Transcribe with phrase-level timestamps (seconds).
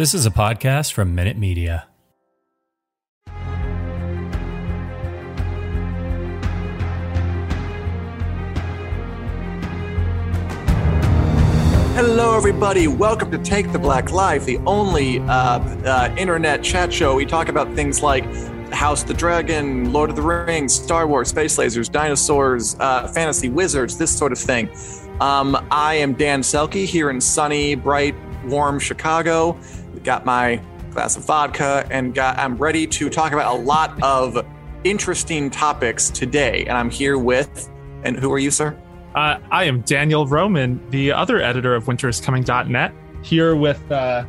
[0.00, 1.86] This is a podcast from Minute Media.
[11.94, 12.88] Hello, everybody.
[12.88, 17.14] Welcome to Take the Black Life, the only uh, uh, internet chat show.
[17.14, 18.24] We talk about things like
[18.72, 23.98] House the Dragon, Lord of the Rings, Star Wars, space lasers, dinosaurs, uh, fantasy wizards,
[23.98, 24.70] this sort of thing.
[25.20, 28.14] Um, I am Dan Selcke here in sunny, bright,
[28.46, 29.60] warm Chicago.
[30.04, 34.44] Got my glass of vodka and got, I'm ready to talk about a lot of
[34.84, 36.64] interesting topics today.
[36.66, 37.70] And I'm here with,
[38.02, 38.76] and who are you, sir?
[39.14, 42.92] Uh, I am Daniel Roman, the other editor of winteriscoming.net,
[43.22, 43.90] here with.
[43.90, 44.24] Uh,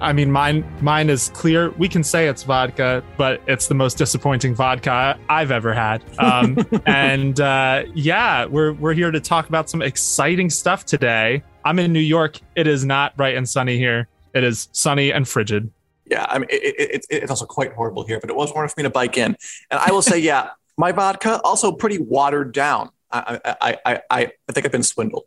[0.00, 1.70] I mean, mine mine is clear.
[1.72, 6.02] We can say it's vodka, but it's the most disappointing vodka I've ever had.
[6.18, 11.42] Um, and uh, yeah, we're we're here to talk about some exciting stuff today.
[11.64, 12.40] I'm in New York.
[12.54, 14.08] It is not bright and sunny here.
[14.36, 15.70] It is sunny and frigid.
[16.04, 18.74] Yeah, I mean, it, it, it's also quite horrible here, but it was warm for
[18.76, 19.34] me to bike in.
[19.70, 22.90] And I will say, yeah, my vodka also pretty watered down.
[23.10, 25.24] I, I, I, I, I think I've been swindled.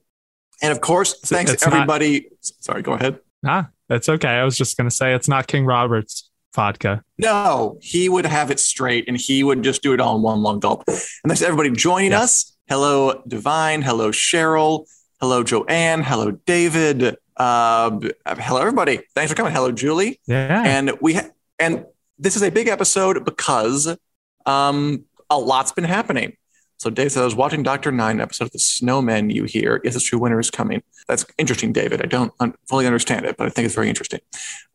[0.62, 2.28] And of course, thanks it's everybody.
[2.30, 3.20] Not, sorry, go ahead.
[3.44, 4.28] Ah, that's okay.
[4.28, 7.04] I was just going to say it's not King Robert's vodka.
[7.18, 10.44] No, he would have it straight and he would just do it all in one
[10.44, 10.84] long gulp.
[10.88, 12.22] And thanks everybody joining yes.
[12.22, 12.58] us.
[12.68, 13.82] Hello, Divine.
[13.82, 14.86] Hello, Cheryl.
[15.20, 16.04] Hello, Joanne.
[16.04, 17.18] Hello, David.
[17.40, 19.00] Uh, hello, everybody.
[19.16, 19.54] Thanks for coming.
[19.54, 20.20] Hello, Julie.
[20.28, 20.62] Yeah.
[20.66, 21.86] And we ha- and
[22.18, 23.96] this is a big episode because
[24.46, 26.36] um, a lot's been happening.
[26.78, 27.92] So Dave said, I was watching Dr.
[27.92, 29.82] Nine episode of The Snowmen you hear.
[29.84, 30.18] Yes, it's true.
[30.18, 30.82] Winter is coming.
[31.10, 32.02] That's interesting, David.
[32.02, 34.22] I don't un- fully understand it, but I think it's very interesting.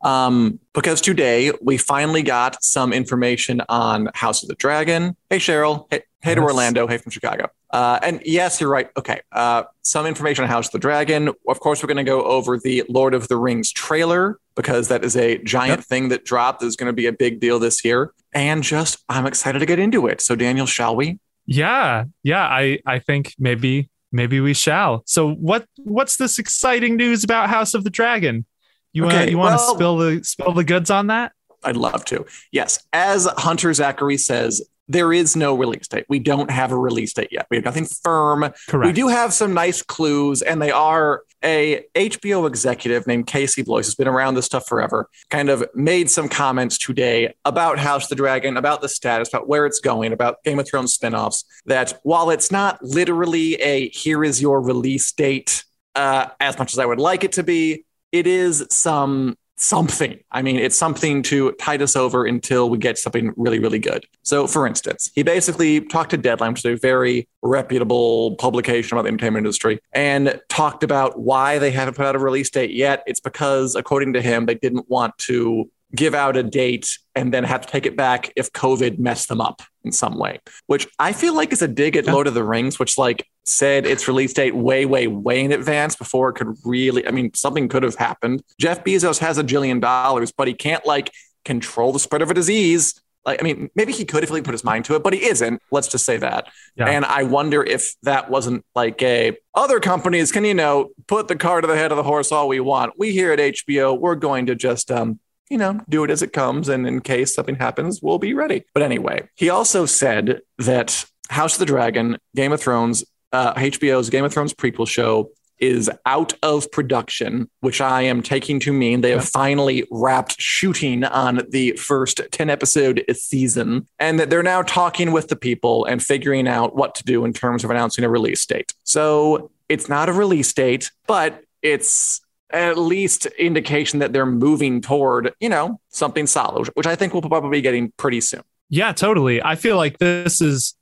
[0.02, 5.16] Um, because today we finally got some information on House of the Dragon.
[5.30, 5.86] Hey, Cheryl.
[5.90, 6.38] Hey, hey yes.
[6.38, 6.86] to Orlando.
[6.86, 7.50] Hey from Chicago.
[7.70, 8.88] Uh, and yes, you're right.
[8.96, 9.20] Okay.
[9.30, 11.30] Uh, some information on House of the Dragon.
[11.46, 15.04] Of course, we're going to go over the Lord of the Rings trailer because that
[15.04, 15.86] is a giant yep.
[15.86, 16.62] thing that dropped.
[16.62, 18.12] Is going to be a big deal this year.
[18.32, 20.20] And just, I'm excited to get into it.
[20.20, 21.18] So, Daniel, shall we?
[21.46, 25.02] Yeah, yeah, I I think maybe maybe we shall.
[25.04, 28.46] So what what's this exciting news about House of the Dragon?
[28.92, 31.32] You okay, want you want to well, spill the spill the goods on that?
[31.62, 32.24] I'd love to.
[32.52, 36.04] Yes, as Hunter Zachary says, there is no release date.
[36.08, 37.46] We don't have a release date yet.
[37.50, 38.52] We have nothing firm.
[38.68, 38.86] Correct.
[38.86, 43.86] We do have some nice clues, and they are a HBO executive named Casey Bloys
[43.86, 45.08] has been around this stuff forever.
[45.30, 49.66] Kind of made some comments today about House the Dragon, about the status, about where
[49.66, 51.44] it's going, about Game of Thrones spinoffs.
[51.66, 56.78] That while it's not literally a here is your release date, uh, as much as
[56.78, 60.18] I would like it to be, it is some something.
[60.30, 64.04] I mean, it's something to tide us over until we get something really, really good.
[64.22, 69.02] So, for instance, he basically talked to Deadline, which is a very reputable publication about
[69.02, 73.02] the entertainment industry, and talked about why they haven't put out a release date yet.
[73.06, 77.44] It's because, according to him, they didn't want to give out a date and then
[77.44, 81.12] have to take it back if COVID messed them up in some way, which I
[81.12, 82.06] feel like is a dig at.
[82.06, 85.96] Lord of the Rings, which like said its release date way, way, way in advance
[85.96, 88.42] before it could really, I mean, something could have happened.
[88.58, 91.10] Jeff Bezos has a jillion dollars, but he can't like
[91.44, 93.00] control the spread of a disease.
[93.24, 95.24] Like, I mean, maybe he could if he put his mind to it, but he
[95.24, 95.62] isn't.
[95.70, 96.48] Let's just say that.
[96.76, 96.88] Yeah.
[96.88, 101.36] And I wonder if that wasn't like a other companies can, you know, put the
[101.36, 102.94] car to the head of the horse all we want.
[102.98, 106.32] We here at HBO, we're going to just um you know, do it as it
[106.32, 106.68] comes.
[106.68, 108.64] And in case something happens, we'll be ready.
[108.72, 114.10] But anyway, he also said that House of the Dragon, Game of Thrones, uh, HBO's
[114.10, 119.00] Game of Thrones prequel show is out of production, which I am taking to mean
[119.00, 124.62] they have finally wrapped shooting on the first 10 episode season and that they're now
[124.62, 128.08] talking with the people and figuring out what to do in terms of announcing a
[128.08, 128.74] release date.
[128.82, 132.20] So it's not a release date, but it's
[132.52, 137.22] at least indication that they're moving toward, you know, something solid, which I think we'll
[137.22, 138.42] probably be getting pretty soon.
[138.68, 139.42] Yeah, totally.
[139.42, 140.74] I feel like this is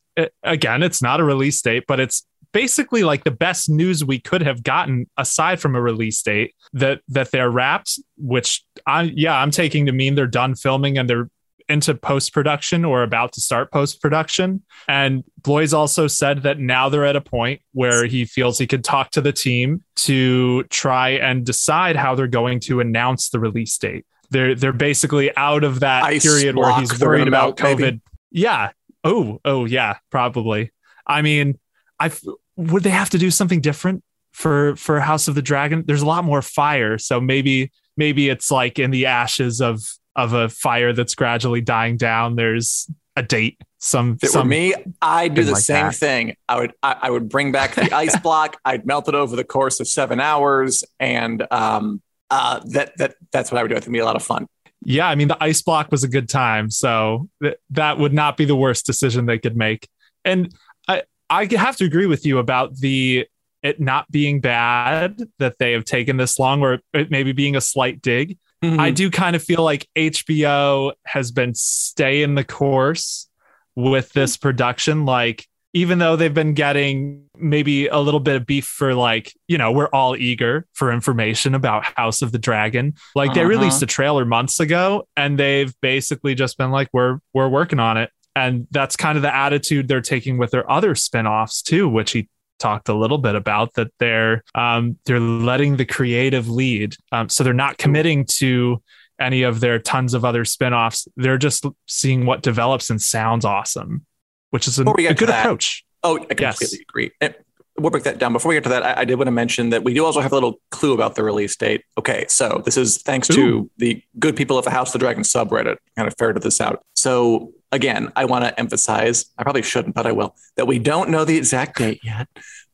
[0.43, 4.43] again, it's not a release date, but it's basically like the best news we could
[4.43, 9.51] have gotten aside from a release date that that they're wrapped, which I yeah, I'm
[9.51, 11.29] taking to mean they're done filming and they're
[11.69, 14.63] into post production or about to start post production.
[14.89, 18.85] And Bloys also said that now they're at a point where he feels he could
[18.85, 23.77] talk to the team to try and decide how they're going to announce the release
[23.79, 24.07] date.
[24.31, 27.79] They're they're basically out of that Ice period where he's worried about COVID.
[27.79, 28.01] maybe?
[28.31, 28.71] Yeah.
[29.05, 30.71] Oh, oh yeah, probably.
[31.07, 31.59] I mean,
[31.99, 32.11] I
[32.57, 35.85] would they have to do something different for for House of the Dragon?
[35.87, 39.83] There's a lot more fire, so maybe maybe it's like in the ashes of
[40.17, 42.37] of a fire that's gradually dying down.
[42.37, 43.59] There's a date.
[43.79, 45.95] Some If it some were me, I'd do the like same that.
[45.97, 46.37] thing.
[46.49, 48.57] I would I, I would bring back the ice block.
[48.65, 52.01] I'd melt it over the course of seven hours, and um,
[52.31, 53.75] uh, that that that's what I would do.
[53.75, 54.47] I think it'd be a lot of fun.
[54.85, 55.09] yeah.
[55.09, 58.45] I mean, the ice block was a good time, so th- that would not be
[58.45, 59.89] the worst decision they could make.
[60.25, 60.55] And
[60.87, 63.27] I I have to agree with you about the
[63.63, 67.61] it not being bad that they have taken this long, or it maybe being a
[67.61, 68.39] slight dig.
[68.63, 68.81] Mm-hmm.
[68.81, 73.29] I do kind of feel like HBO has been staying the course
[73.75, 75.05] with this production.
[75.05, 79.57] Like, even though they've been getting maybe a little bit of beef for, like, you
[79.59, 82.95] know, we're all eager for information about House of the Dragon.
[83.15, 83.49] Like, they Uh-huh.
[83.49, 87.97] released a trailer months ago, and they've basically just been like, we're we're working on
[87.97, 88.11] it.
[88.37, 92.29] And that's kind of the attitude they're taking with their other spin-offs too, which he
[92.59, 96.95] talked a little bit about that they're um, they're letting the creative lead.
[97.11, 98.83] Um, so they're not committing to
[99.21, 101.07] any of their tons of other spin-offs.
[101.17, 104.05] They're just seeing what develops and sounds awesome,
[104.51, 105.85] which is a, Before we get a good that- approach.
[106.05, 106.59] Oh, I Yes.
[106.59, 107.11] completely agree.
[107.21, 107.35] And
[107.79, 108.33] we'll break that down.
[108.33, 110.21] Before we get to that, I, I did want to mention that we do also
[110.21, 111.85] have a little clue about the release date.
[111.97, 115.23] Okay, so this is thanks to the good people of the House of the Dragon
[115.23, 116.85] subreddit kind of ferreted this out.
[116.97, 121.11] So again, I want to emphasize, I probably shouldn't, but I will, that we don't
[121.11, 122.29] know the exact date yet,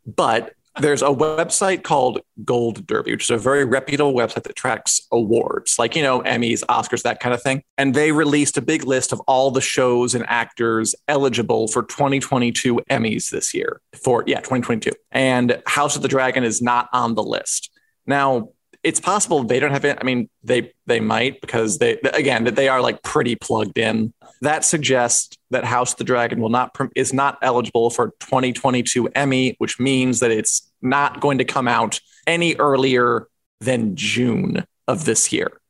[0.06, 5.00] but there's a website called Gold Derby, which is a very reputable website that tracks
[5.10, 7.62] awards, like, you know, Emmys, Oscars, that kind of thing.
[7.76, 12.80] And they released a big list of all the shows and actors eligible for 2022
[12.90, 14.92] Emmys this year for, yeah, 2022.
[15.10, 17.70] And House of the Dragon is not on the list.
[18.06, 18.50] Now,
[18.84, 19.98] it's possible they don't have it.
[20.00, 24.12] I mean, they they might because they again that they are like pretty plugged in.
[24.40, 29.54] That suggests that House of the Dragon will not is not eligible for 2022 Emmy,
[29.58, 33.26] which means that it's not going to come out any earlier
[33.60, 35.60] than June of this year,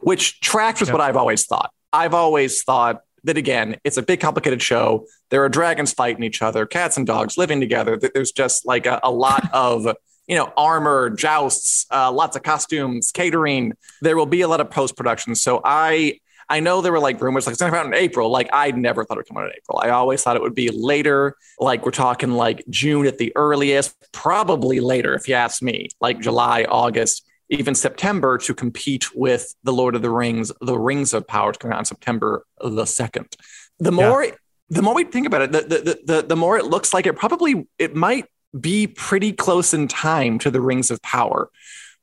[0.00, 0.94] which tracks with Yep.
[0.94, 1.70] what I've always thought.
[1.92, 5.06] I've always thought that again, it's a big complicated show.
[5.30, 7.96] There are dragons fighting each other, cats and dogs living together.
[7.96, 9.88] Th- There's just like a, a lot of
[10.28, 13.72] you know armor, jousts, uh, lots of costumes, catering.
[14.02, 15.34] There will be a lot of post production.
[15.34, 18.30] So I I know there were like rumors like it's gonna come out in April.
[18.30, 19.78] Like I never thought it would come out in April.
[19.78, 21.36] I always thought it would be later.
[21.58, 26.20] Like we're talking like June at the earliest, probably later if you ask me, like
[26.20, 31.26] July, August, even September to compete with the Lord of the Rings, the Rings of
[31.26, 33.34] Power, coming out on September the second.
[33.78, 34.26] The more
[34.70, 37.14] the more we think about it, the, the the the more it looks like it
[37.14, 38.26] probably it might
[38.58, 41.50] be pretty close in time to the Rings of Power,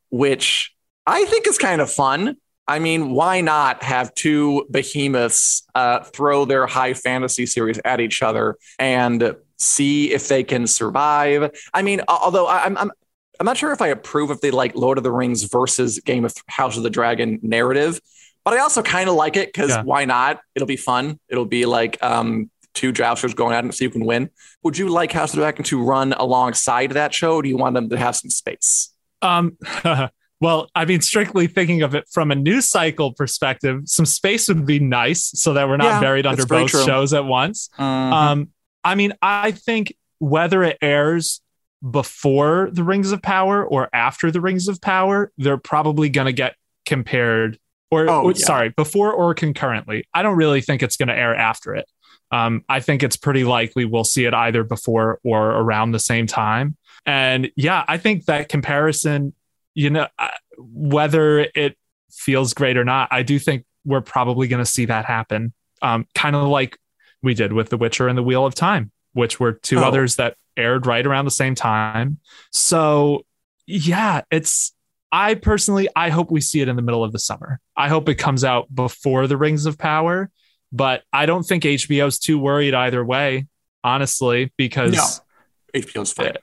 [0.10, 0.72] which
[1.06, 2.38] I think is kind of fun.
[2.68, 8.24] I mean, why not have two behemoths uh, throw their high fantasy series at each
[8.24, 11.52] other and see if they can survive?
[11.74, 12.92] I mean, although I'm, I'm
[13.40, 16.26] I'm not sure if I approve of the like Lord of the Rings versus Game
[16.26, 18.00] of House of the Dragon narrative,
[18.44, 19.84] but I also kind of like it because Yeah.
[19.84, 20.40] why not?
[20.56, 21.20] It'll be fun.
[21.30, 24.30] It'll be like um, two jousters going at it and see who can win.
[24.64, 27.36] Would you like House of the Dragon to run alongside that show?
[27.36, 28.94] Or do you want them to have some space?
[29.22, 29.58] Um,
[30.42, 34.66] well, I mean, strictly thinking of it from a news cycle perspective, some space would
[34.66, 36.84] be nice so that we're not Yeah, buried under both true.
[36.84, 37.70] shows at once.
[37.80, 38.50] Um,
[38.84, 41.42] I mean, I think whether it airs
[41.90, 46.34] before the Rings of Power or after the Rings of Power, they're probably going to
[46.34, 46.56] get
[46.86, 47.58] compared.
[47.92, 48.46] Or, Oh, or- yeah.
[48.46, 50.06] sorry, before or concurrently.
[50.14, 51.86] I don't really think it's going to air after it.
[52.32, 56.28] Um, I think it's pretty likely we'll see it either before or around the same
[56.28, 56.76] time.
[57.06, 59.34] And yeah, I think that comparison,
[59.74, 61.78] you know, uh, whether it
[62.12, 65.54] feels great or not, I do think we're probably going to see that happen.
[65.82, 66.78] Um, kind of like
[67.22, 69.84] we did with The Witcher and The Wheel of Time, which were two Oh.
[69.84, 72.18] others that aired right around the same time.
[72.52, 73.26] So
[73.68, 74.74] yeah, it's
[75.12, 77.60] I personally I hope we see it in the middle of the summer.
[77.78, 80.30] I hope it comes out before the Rings of Power,
[80.76, 83.48] but I don't think HBO's too worried either way,
[83.84, 85.80] honestly, because No.
[85.82, 86.34] HBO's fine.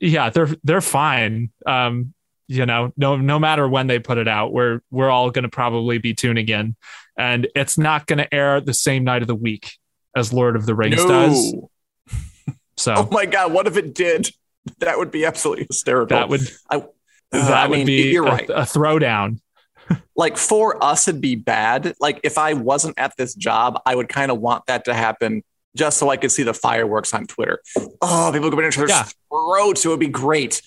[0.00, 1.50] yeah, they're they're fine.
[1.66, 2.14] Um,
[2.48, 5.48] you know, no no matter when they put it out, we're we're all going to
[5.48, 6.76] probably be tuning in,
[7.18, 9.72] and it's not going to air the same night of the week
[10.16, 11.54] as Lord of the Rings does.
[12.76, 14.30] So Oh my God, what if it did?
[14.80, 16.16] That would be absolutely hysterical.
[16.16, 16.84] that would I,
[17.32, 18.50] that I would mean, be you're a, right.
[18.50, 19.40] a throwdown.
[20.16, 21.94] Like for us it'd be bad.
[22.00, 25.42] Like if I wasn't at this job, I would kind of want that to happen
[25.76, 27.60] just so I could see the fireworks on Twitter.
[28.00, 29.06] Oh, people going into their yeah.
[29.28, 29.84] throats.
[29.84, 30.62] It would be great.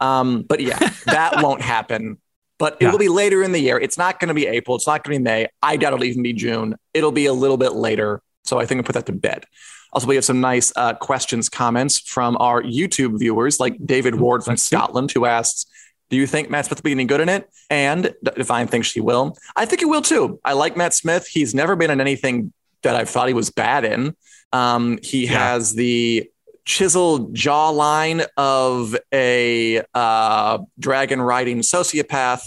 [0.00, 2.18] Um, but yeah, that won't happen.
[2.58, 2.90] But it yeah.
[2.92, 3.78] will be later in the year.
[3.78, 4.76] It's not going to be April.
[4.76, 5.48] It's not going to be May.
[5.62, 6.76] I doubt it'll even be June.
[6.94, 8.22] It'll be a little bit later.
[8.44, 9.44] So I think I put that to bed.
[9.92, 14.42] Also, we have some nice uh, questions, comments from our YouTube viewers, like David Ward
[14.42, 15.66] from Scotland, who asks,
[16.12, 17.48] do you think Matt Smith will be any good in it?
[17.70, 19.34] And Divine thinks she will.
[19.56, 20.38] I think he will too.
[20.44, 21.26] I like Matt Smith.
[21.26, 22.52] He's never been in anything
[22.82, 24.14] that I've thought he was bad in.
[24.52, 25.38] Um, he yeah.
[25.38, 26.30] has the
[26.66, 32.42] chiseled jawline of a uh, dragon riding sociopath.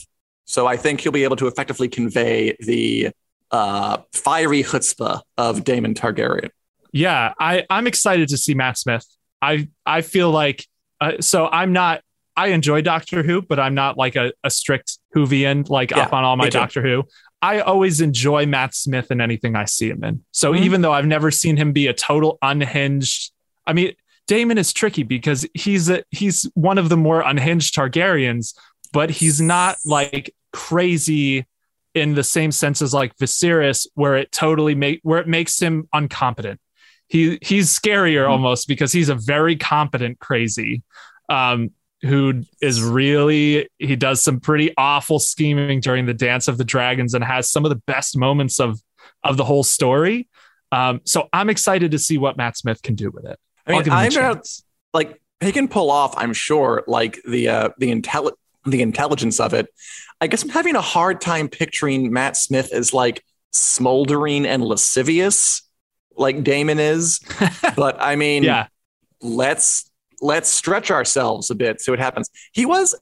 [0.45, 3.10] So I think he'll be able to effectively convey the
[3.50, 6.51] uh, fiery chutzpah of Daemon Targaryen.
[6.91, 9.07] Yeah, I, I'm excited to see Matt Smith.
[9.41, 10.67] I I feel like
[11.01, 12.01] uh, so I'm not
[12.38, 16.13] I enjoy Doctor Who, but I'm not like a, a strict Whovian, like yeah, up
[16.13, 17.04] on all my Doctor Who.
[17.42, 20.24] I always enjoy Matt Smith in anything I see him in.
[20.32, 20.63] So mm-hmm.
[20.63, 23.32] even though I've never seen him be a total unhinged,
[23.68, 23.94] I mean,
[24.27, 28.56] Daemon is tricky because he's a, he's one of the more unhinged Targaryens,
[28.92, 31.46] but he's not like crazy
[31.94, 35.88] in the same sense as like Viserys, where it totally make where it makes him
[35.94, 36.60] incompetent.
[37.08, 38.32] He he's scarier mm-hmm.
[38.32, 40.82] almost because he's a very competent crazy.
[41.30, 41.72] Um,
[42.02, 47.14] who is really he does some pretty awful scheming during the dance of the dragons
[47.14, 48.82] and has some of the best moments of
[49.24, 50.28] of the whole story.
[50.72, 53.40] Um, so i'm excited to see what matt smith can do with it.
[53.66, 54.48] I mean i'm not
[54.94, 58.32] like he can pull off i'm sure like the uh the intel
[58.66, 59.68] the intelligence of it.
[60.20, 65.62] I guess i'm having a hard time picturing matt smith as like smoldering and lascivious
[66.18, 67.20] like Daemon is.
[67.75, 68.68] But i mean yeah.
[69.22, 69.90] let's
[70.22, 72.29] let's stretch ourselves a bit, see what happens.
[72.51, 72.95] He was.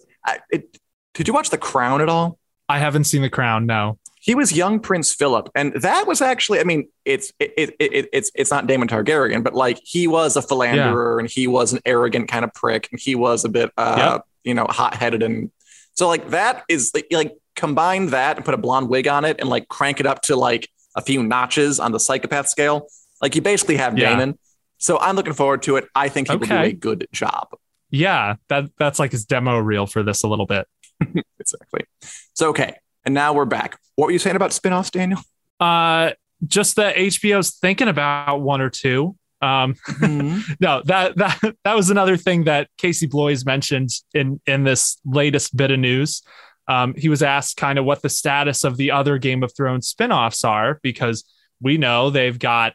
[0.51, 0.77] It,
[1.13, 2.39] did you watch The Crown at all?
[2.69, 3.65] I haven't seen The Crown.
[3.65, 3.97] No.
[4.19, 6.61] He was young Prince Philip, and that was actually.
[6.61, 10.37] I mean, it's it, it, it it's it's not Daemon Targaryen, but like he was
[10.37, 11.19] a philanderer yeah.
[11.21, 14.25] and he was an arrogant kind of prick, and he was a bit, uh, yep.
[14.45, 15.51] you know, hot headed, and
[15.93, 19.39] so like that is like, like combine that and put a blonde wig on it
[19.39, 22.87] and like crank it up to like a few notches on the psychopath scale.
[23.21, 24.11] Like you basically have yeah.
[24.11, 24.39] Daemon,
[24.83, 25.87] so I'm looking forward to it.
[25.95, 26.39] I think he okay.
[26.39, 27.55] will do a good job.
[27.89, 30.67] Yeah, that that's like his demo reel for this a little bit.
[31.39, 31.85] exactly.
[32.33, 32.75] So okay,
[33.05, 33.79] and now we're back.
[33.95, 35.21] What were you saying about spinoffs, Daniel?
[35.59, 36.11] Uh,
[36.45, 39.15] just that HBO's thinking about one or two.
[39.41, 40.53] Um, mm-hmm.
[40.59, 45.55] no, that that that was another thing that Casey Bloys mentioned in in this latest
[45.55, 46.23] bit of news.
[46.67, 49.93] Um, he was asked kind of what the status of the other Game of Thrones
[49.93, 51.23] spinoffs are because
[51.61, 52.73] we know they've got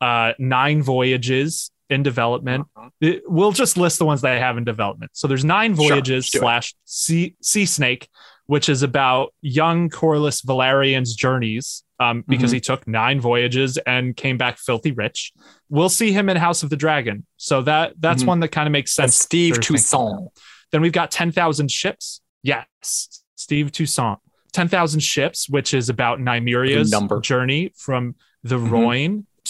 [0.00, 2.66] uh, nine voyages in development.
[2.76, 2.90] Uh-huh.
[3.00, 5.12] It, we'll just list the ones that I have in development.
[5.14, 8.08] So there's nine voyages sure, slash sea, sea snake,
[8.46, 11.84] which is about young Corlys Velaryon's journeys.
[12.00, 12.54] Um, because mm-hmm.
[12.54, 15.32] he took nine voyages and came back filthy rich.
[15.68, 17.26] We'll see him in House of the Dragon.
[17.38, 18.28] So that that's mm-hmm.
[18.28, 19.14] one that kind of makes sense.
[19.14, 20.28] That's Steve Toussaint.
[20.70, 22.20] Then we've got 10,000 ships.
[22.44, 24.20] Yes, Steve Toussaint.
[24.52, 28.70] 10,000 ships, which is about Nymeria's journey from the mm-hmm.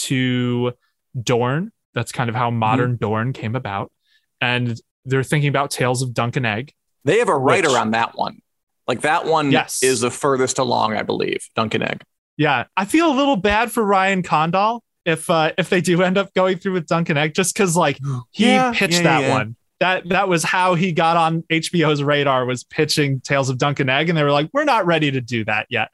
[0.05, 0.73] To
[1.21, 1.73] Dorne.
[1.95, 3.05] That's kind of how modern mm-hmm.
[3.05, 3.91] Dorne came about.
[4.41, 6.73] And they're thinking about Tales of Dunk and Egg.
[7.05, 8.41] They have a writer which, on that one.
[8.87, 9.83] Like that one yes.
[9.83, 12.03] is the furthest along, I believe, Dunk and Egg.
[12.37, 12.65] Yeah.
[12.77, 16.33] I feel a little bad for Ryan Condal if uh, if they do end up
[16.35, 17.99] going through with Dunk and Egg, just because like
[18.31, 19.31] he yeah, pitched yeah, that yeah.
[19.31, 19.57] one.
[19.81, 23.89] That that was how he got on HBO's radar was pitching Tales of Dunk and
[23.89, 25.89] Egg, and they were like, "We're not ready to do that yet."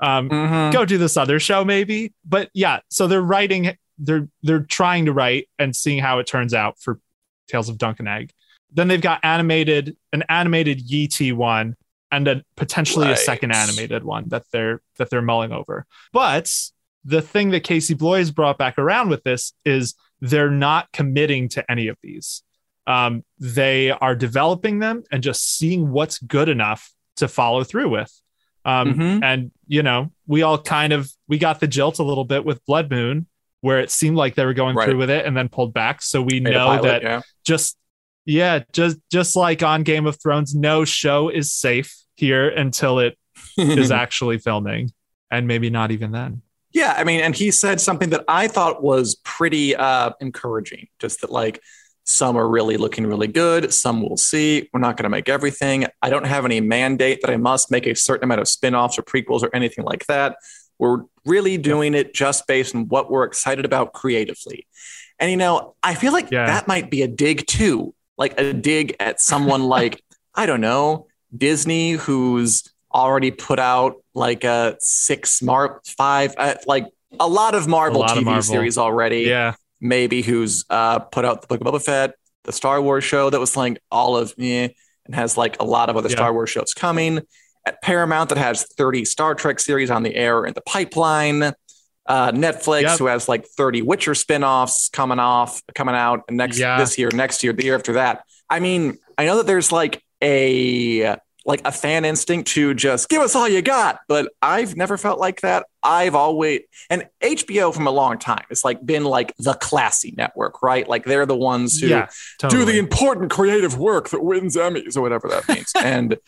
[0.00, 0.70] Um, mm-hmm.
[0.70, 2.12] Go do this other show, maybe.
[2.24, 6.54] But yeah, so they're writing, they're they're trying to write and seeing how it turns
[6.54, 7.00] out for
[7.48, 8.32] Tales of Dunk and Egg.
[8.70, 11.74] Then they've got animated, an animated Yi Ti one,
[12.10, 13.14] and a potentially right.
[13.14, 15.86] a second animated one that they're that they're mulling over.
[16.12, 16.52] But
[17.04, 21.70] the thing that Casey Bloys brought back around with this is they're not committing to
[21.70, 22.42] any of these.
[22.86, 28.12] Um, they are developing them and just seeing what's good enough to follow through with.
[28.64, 29.24] Um, mm-hmm.
[29.24, 32.64] And you know, we all kind of we got the jilt a little bit with
[32.66, 33.26] Blood Moon,
[33.60, 34.88] where it seemed like they were going right.
[34.88, 36.02] through with it and then pulled back.
[36.02, 37.20] So we Made know pilot, that yeah.
[37.44, 37.76] just
[38.24, 43.18] yeah, just just like on Game of Thrones, no show is safe here until it
[43.58, 44.92] is actually filming,
[45.30, 46.42] and maybe not even then.
[46.72, 50.88] Yeah, I mean, and he said something that I thought was pretty uh, encouraging.
[50.98, 51.62] Just that, like,
[52.08, 53.72] some are really looking really good.
[53.72, 54.70] Some we'll see.
[54.72, 55.86] We're not going to make everything.
[56.00, 59.02] I don't have any mandate that I must make a certain amount of spin-offs or
[59.02, 60.36] prequels or anything like that.
[60.78, 64.66] We're really doing it just based on what we're excited about creatively.
[65.18, 66.46] And you know, I feel like yeah.
[66.46, 70.02] that might be a dig too, like a dig at someone like
[70.34, 76.86] I don't know, Disney who's already put out like a six Mar five uh, like
[77.20, 78.42] a lot of Marvel lot of TV Marvel.
[78.42, 79.24] series already.
[79.24, 79.54] Yeah.
[79.80, 83.38] Maybe who's uh, put out the Book of Boba Fett, the Star Wars show that
[83.38, 84.68] was like all of eh,
[85.06, 86.16] and has like a lot of other Yeah.
[86.16, 87.20] Star Wars shows coming.
[87.66, 91.52] At Paramount, that has 30 Star Trek series on the air in the pipeline.
[92.06, 92.98] Uh, Netflix, Yep.
[93.00, 96.78] who has like 30 Witcher spin-offs coming off, coming out next Yeah.
[96.78, 98.24] this year, next year, the year after that.
[98.48, 101.16] I mean, I know that there's like a
[101.48, 105.18] like a fan instinct to just give us all you got, but I've never felt
[105.18, 105.66] like that.
[105.82, 108.44] I've always and HBO from a long time.
[108.50, 110.86] It's like been like the classy network, right?
[110.86, 112.08] Like they're the ones who Yeah.
[112.50, 115.72] do the important creative work that wins Emmys or whatever that means.
[115.82, 116.18] and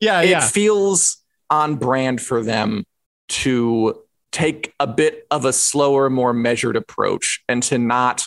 [0.00, 0.20] yeah.
[0.22, 0.46] it Yeah.
[0.46, 1.18] feels
[1.50, 2.84] on brand for them
[3.28, 8.26] to take a bit of a slower, more measured approach and to not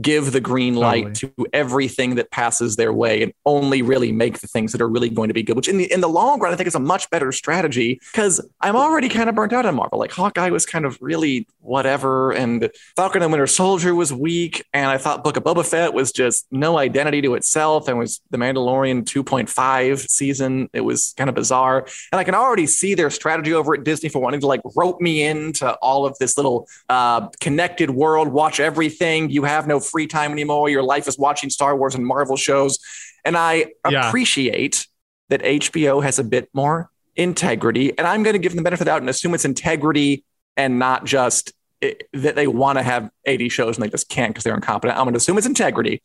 [0.00, 4.46] give the green light to everything that passes their way and only really make the
[4.46, 6.52] things that are really going to be good which in the in the long run
[6.52, 9.74] i think is a much better strategy because i'm already kind of burnt out on
[9.74, 9.98] marvel.
[9.98, 14.86] Like hawkeye was kind of really whatever and falcon and winter soldier was weak and
[14.86, 18.38] i thought book of boba fett was just no identity to itself and was the
[18.38, 20.68] mandalorian 2.5 season.
[20.72, 21.86] It was kind of bizarre.
[22.12, 25.00] And i can already see their strategy over at disney for wanting to like rope
[25.00, 30.06] me into all of this little uh, connected world watch everything you have no free
[30.06, 32.78] time anymore your life is watching star wars and marvel shows
[33.24, 34.08] and i Yeah.
[34.08, 34.86] appreciate
[35.30, 38.82] that hbo has a bit more integrity and i'm going to give them the benefit
[38.82, 40.24] of the doubt and assume it's integrity
[40.56, 41.52] and not just
[41.82, 44.96] eh, that they want to have 80 shows and they just can't because they're incompetent
[44.98, 46.02] i'm going to assume it's integrity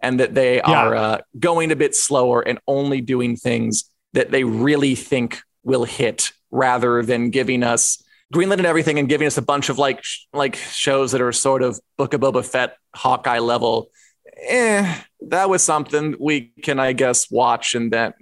[0.00, 0.62] and that they Yeah.
[0.66, 5.84] are uh, going a bit slower and only doing things that they really think will
[5.84, 8.02] hit rather than giving us
[8.32, 11.32] greenlit and everything and giving us a bunch of like sh- like shows that are
[11.32, 13.90] sort of Book of Boba Fett, Hawkeye level.
[14.48, 18.12] Eh, that was something we can, I guess, watch and then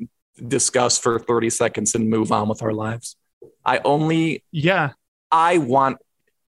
[0.47, 3.17] discuss for 30 seconds and move on with our lives.
[3.65, 4.91] I only Yeah.
[5.31, 5.99] I want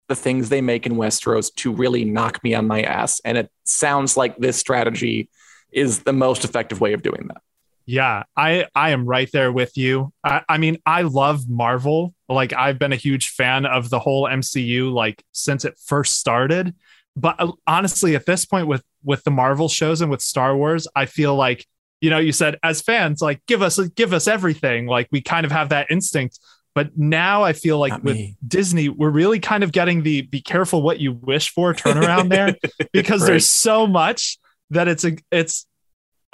[0.09, 3.21] the things they make in Westeros to really knock me on my ass.
[3.25, 5.31] And it sounds like this strategy
[5.73, 7.41] is the most effective way of doing that.
[7.87, 10.13] Yeah, I I am right there with you.
[10.25, 12.15] I, I mean, I love Marvel.
[12.29, 16.75] Like I've been a huge fan of the whole MCU like since it first started.
[17.17, 20.89] But uh, honestly, at this point with with the Marvel shows and with Star Wars,
[20.97, 21.67] I feel like
[22.01, 24.87] you know, you said as fans, like give us give us everything.
[24.87, 26.39] Like we kind of have that instinct.
[26.75, 28.37] But now I feel like Not with me.
[28.47, 32.57] Disney, we're really kind of getting the be careful what you wish for turnaround there
[32.93, 33.29] because Right.
[33.29, 34.39] there's so much
[34.71, 35.67] that it's a it's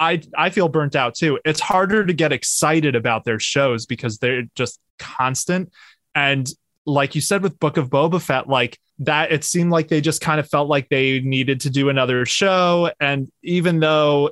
[0.01, 1.39] I I feel burnt out too.
[1.45, 5.71] It's harder to get excited about their shows because they're just constant.
[6.15, 6.49] And
[6.85, 10.19] like you said with Book of Boba Fett, like that, it seemed like they just
[10.19, 12.91] kind of felt like they needed to do another show.
[12.99, 14.31] And even though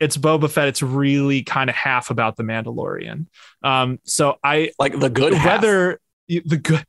[0.00, 3.26] it's Boba Fett, it's really kind of half about the Mandalorian.
[3.62, 5.60] Um, so I Like the good half.
[6.28, 6.84] the good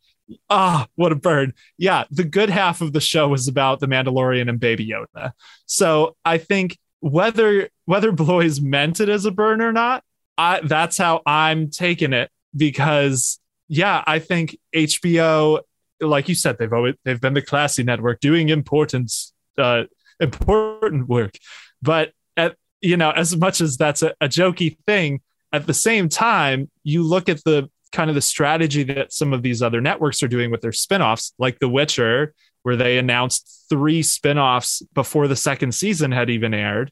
[0.49, 4.47] ah what a bird yeah the good half of the show was about the mandalorian
[4.47, 5.31] and baby yoda
[5.65, 10.03] so i think whether whether Bloys meant it as a burn or not
[10.37, 15.59] i that's how i'm taking it because yeah i think hbo
[15.99, 19.11] like you said they've always they've been the classy network doing important
[19.57, 19.83] uh
[20.21, 21.35] important work.
[21.81, 26.07] But at you know as much as that's a, a jokey thing at the same
[26.07, 30.23] time you look at the kind of the strategy that some of these other networks
[30.23, 35.35] are doing with their spin-offs like the witcher where they announced three spin-offs before the
[35.35, 36.89] second season had even aired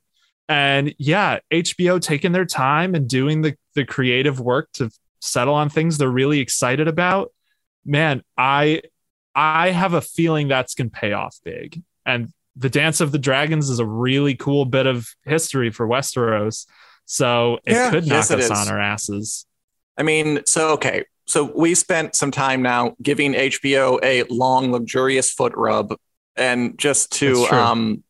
[0.50, 5.70] and yeah hbo taking their time and doing the, the creative work to settle on
[5.70, 7.32] things they're really excited about
[7.86, 8.82] man i
[9.36, 11.82] i have a feeling that's going to pay off big.
[12.06, 16.66] And the dance of the dragons is a really cool bit of history for westeros
[17.06, 19.46] so it Yeah, could knock yes, us on our asses.
[19.98, 21.06] I mean, so okay.
[21.28, 25.96] So we spent some time now giving HBO a long, luxurious foot rub,
[26.36, 28.04] and just to um,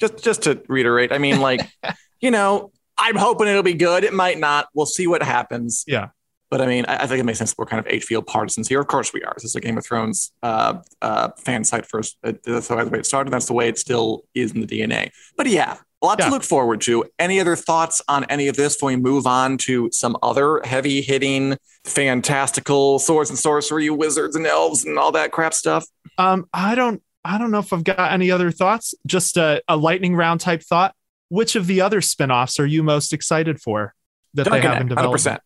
[0.00, 1.60] just just to reiterate, I mean, like,
[2.20, 4.04] you know, I'm hoping it'll be good.
[4.04, 4.68] It might not.
[4.74, 5.84] We'll see what happens.
[5.86, 6.08] Yeah.
[6.50, 7.54] But I mean, I, I think it makes sense.
[7.56, 8.80] We're kind of HBO partisans here.
[8.80, 9.32] Of course, we are.
[9.36, 12.16] This is a Game of Thrones uh, uh, fan site first.
[12.24, 13.32] Uh, That's the way it started.
[13.32, 15.10] That's the way it still is in the DNA.
[15.36, 16.24] But yeah, a lot Yeah.
[16.26, 17.04] to look forward to.
[17.20, 21.02] Any other thoughts on any of this before we move on to some other heavy
[21.02, 25.86] hitting, fantastical swords and sorcery, wizards and elves and all that crap stuff?
[26.18, 28.94] Um, I don't, I don't know if I've got any other thoughts.
[29.06, 30.94] Just a, a lightning round type thought.
[31.28, 33.94] Which of the other spin-offs are you most excited for
[34.34, 35.12] that they have in Duncan, hundred development?
[35.12, 35.40] percent.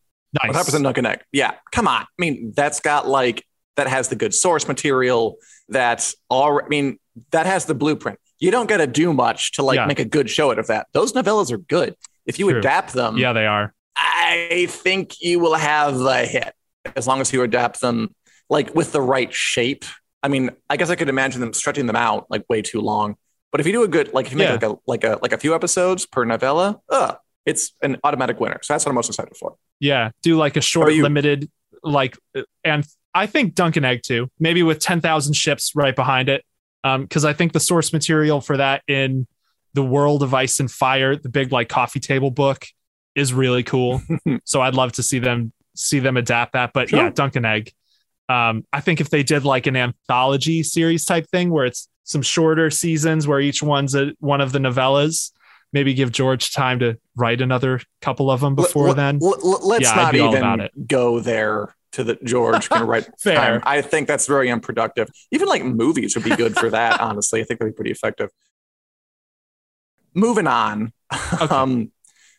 [0.54, 0.70] Nice.
[0.70, 1.20] 100% Duncan Egg.
[1.32, 2.02] Yeah, come on.
[2.02, 3.44] I mean, that's got like
[3.76, 5.36] that has the good source material.
[5.68, 6.60] That's all.
[6.60, 6.98] I mean,
[7.32, 8.18] that has the blueprint.
[8.40, 9.86] You don't got to do much to like Yeah.
[9.86, 10.86] make a good show out of that.
[10.92, 11.94] Those novellas are good.
[12.26, 12.58] If you True.
[12.60, 13.74] adapt them, Yeah, they are.
[13.96, 16.52] I think you will have a hit.
[16.96, 18.14] as long as you adapt them
[18.50, 19.84] like with the right shape.
[20.24, 23.16] I mean, I guess I could imagine them stretching them out like way too long.
[23.52, 24.52] But if you do a good, like if you make Yeah.
[24.54, 27.14] like a like a like a few episodes per novella, uh,
[27.46, 28.58] it's an automatic winner.
[28.62, 29.54] So that's what I'm most excited for.
[29.78, 31.50] Yeah, do like a short, limited,
[31.82, 32.84] like, uh, and
[33.14, 36.42] I think Duncan Egg too, maybe with ten thousand ships right behind it,
[36.82, 39.26] because I think the source material for that in
[39.74, 42.64] the World of Ice and Fire, the big like coffee table book,
[43.14, 44.00] is really cool.
[44.44, 46.72] so I'd love to see them see them adapt that.
[46.72, 47.04] But Sure.
[47.04, 47.72] yeah, Duncan Egg.
[48.28, 52.22] Um, I think if they did like an anthology series type thing where it's some
[52.22, 55.32] shorter seasons where each one's a, one of the novellas,
[55.72, 59.18] maybe give George time to write another couple of them before L- then.
[59.22, 63.36] l- l- let's Yeah, not even go there to the George can write Fair.
[63.36, 63.62] time.
[63.64, 65.08] I think that's very unproductive.
[65.30, 67.00] Even like movies would be good for that.
[67.02, 68.30] honestly, I think that'd be pretty effective.
[70.14, 70.92] Moving on.
[71.50, 71.90] Um,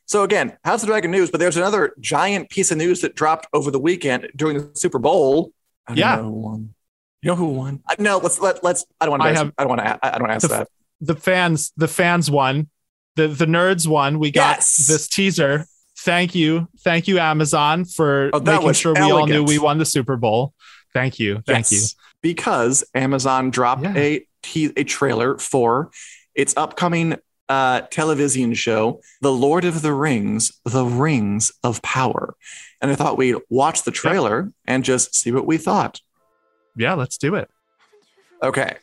[0.06, 3.16] so again, House of the Dragon news, but there's another giant piece of news that
[3.16, 5.52] dropped over the weekend during the Super Bowl.
[5.88, 6.16] I don't Yeah.
[6.18, 6.74] know who won.
[7.22, 7.82] You know who won?
[7.90, 8.86] Uh, no, let's let let's.
[9.02, 9.38] I don't want I to.
[9.38, 10.00] have- I don't want to.
[10.06, 10.68] I don't want to ask The that.
[11.02, 12.70] the fans the fans won
[13.16, 14.88] the the nerds won we got Yes.
[14.88, 15.66] this teaser
[16.00, 19.78] thank you thank you amazon for Oh, making was sure we all knew we won
[19.78, 20.54] the super bowl
[20.94, 21.82] thank you thank you
[22.22, 23.94] Because Amazon dropped Yeah.
[23.96, 24.28] a
[24.78, 25.90] a trailer for
[26.36, 27.16] its upcoming
[27.50, 32.36] uh, television show, The Lord of the Rings, The Rings of Power.
[32.82, 36.02] And I thought we'd watch the trailer and just see what we thought.
[36.76, 37.50] yeah let's do it
[38.44, 38.76] Okay.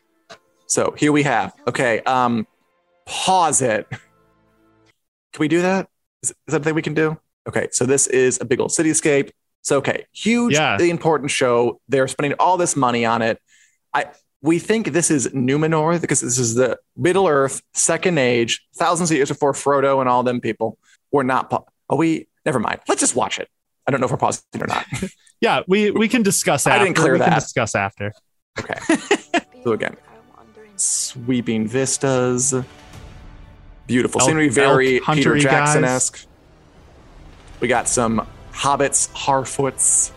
[0.67, 1.53] So here we have.
[1.69, 2.01] Okay.
[2.01, 2.47] Um,
[3.07, 3.87] pause it.
[3.91, 4.01] Can
[5.41, 5.89] we do that?
[6.23, 7.19] Is, is that a thing we can do?
[7.47, 7.69] Okay.
[7.71, 9.31] So this is a big old cityscape.
[9.61, 10.79] So okay, huge, Yeah.
[10.81, 11.81] important show.
[11.89, 13.39] They're spending all this money on it.
[13.95, 14.07] I
[14.43, 19.17] we think this is Numenor because this is the Middle Earth, Second Age, thousands of
[19.17, 20.79] years before Frodo and all them people.
[21.13, 21.49] We're not.
[21.51, 22.27] Pa- are we?
[22.45, 22.81] Never mind.
[22.89, 23.49] Let's just watch it.
[23.87, 24.85] I don't know if we're pausing or not.
[25.41, 27.41] yeah we we can discuss I after didn't clear we can that.
[27.41, 28.13] discuss after
[28.59, 28.79] Okay.
[29.65, 29.97] so again,
[30.77, 32.55] sweeping vistas,
[33.87, 36.27] beautiful Elk- scenery, very Peter Jackson esque.
[37.61, 40.13] We got some hobbits, Harfoots.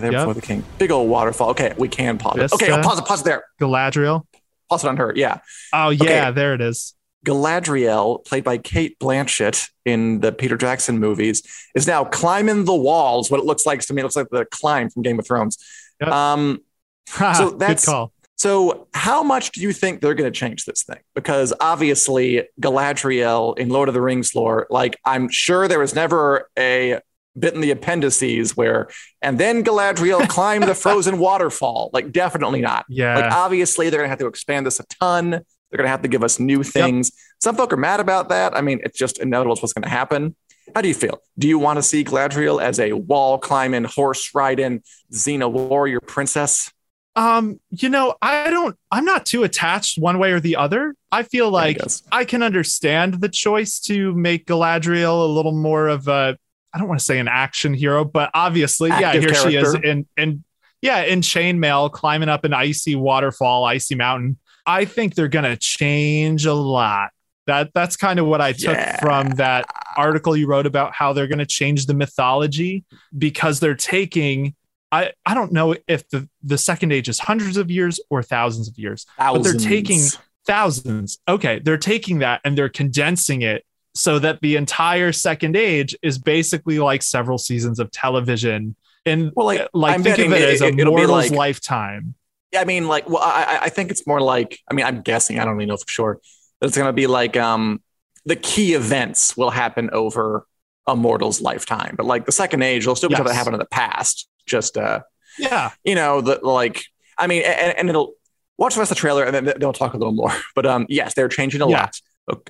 [0.00, 0.20] There Yep.
[0.22, 0.64] before the king.
[0.78, 1.50] Big old waterfall.
[1.50, 2.52] Okay, we can pause it.
[2.52, 3.04] Okay, I'll pause it.
[3.04, 3.44] Pause it there.
[3.60, 4.22] galadriel
[4.70, 5.12] Pause it on her.
[5.14, 5.38] Yeah,
[5.72, 6.30] oh yeah Okay.
[6.32, 6.94] there it is
[7.26, 11.42] Galadriel, played by Cate Blanchett in the Peter Jackson movies,
[11.74, 13.30] is now climbing the walls.
[13.30, 15.56] What it looks like to me, it looks like the climb from Game of Thrones.
[16.00, 16.10] Yep.
[16.10, 16.60] Um,
[17.06, 20.82] so that's- good call So, how much do you think they're going to change this
[20.82, 20.98] thing?
[21.14, 26.48] Because obviously, Galadriel in Lord of the Rings lore, like I'm sure there was never
[26.58, 26.98] a
[27.38, 28.88] bit in the appendices where,
[29.20, 31.90] and then Galadriel climbed the frozen waterfall.
[31.92, 32.84] Like, definitely not.
[32.88, 35.30] yeah Like, obviously, they're going to have to expand this a ton.
[35.30, 37.10] They're going to have to give us new things.
[37.40, 38.54] Some folk are mad about that.
[38.56, 39.54] I mean, it's just inevitable.
[39.54, 40.36] It's what's going to happen.
[40.74, 41.20] How do you feel?
[41.38, 46.70] Do you want to see Galadriel as a wall climbing, horse riding, Xena warrior princess?
[47.14, 51.22] um you know i don't i'm not too attached one way or the other i
[51.22, 51.76] feel like.
[52.10, 56.38] I can understand the choice to make Galadriel a little more of a
[56.74, 59.70] I don't want to say an action hero, but obviously, yeah, Active here she is
[59.72, 59.88] character.
[59.88, 60.44] in in
[60.80, 64.38] yeah, in chainmail climbing up an icy waterfall, icy mountain.
[64.66, 67.10] I think they're gonna change a lot.
[67.46, 68.98] That that's kind of what I took Yeah.
[69.00, 72.84] from that article you wrote about how they're gonna change the mythology
[73.16, 74.54] because they're taking
[74.92, 78.68] I, I don't know if the, the second age is hundreds of years or thousands
[78.68, 80.02] of years But they're taking-
[80.46, 81.18] thousands.
[81.26, 86.18] Okay, they're taking that and they're condensing it so that the entire second age is
[86.18, 88.74] basically like several seasons of television.
[89.04, 92.14] And Well, like, like I'm think of betting it as a it- mortal's like- lifetime.
[92.52, 95.38] Yeah, I mean, like, well, I, I- think it's more like, I mean, I'm guessing,
[95.38, 96.20] I don't really know for sure.
[96.60, 97.82] That it's going to be like, um,
[98.26, 100.46] the key events will happen over
[100.86, 103.38] a mortal's lifetime, but like the second age, will still be stuff that Yes.
[103.38, 104.28] happened in the past.
[104.46, 105.00] Just, uh,
[105.38, 105.70] Yeah.
[105.82, 106.84] you know, the like,
[107.16, 108.14] I mean, and, and it'll
[108.58, 110.32] watch the rest of the trailer and then they'll talk a little more.
[110.54, 111.80] But um, yes, they're changing a Yeah.
[111.80, 112.00] lot.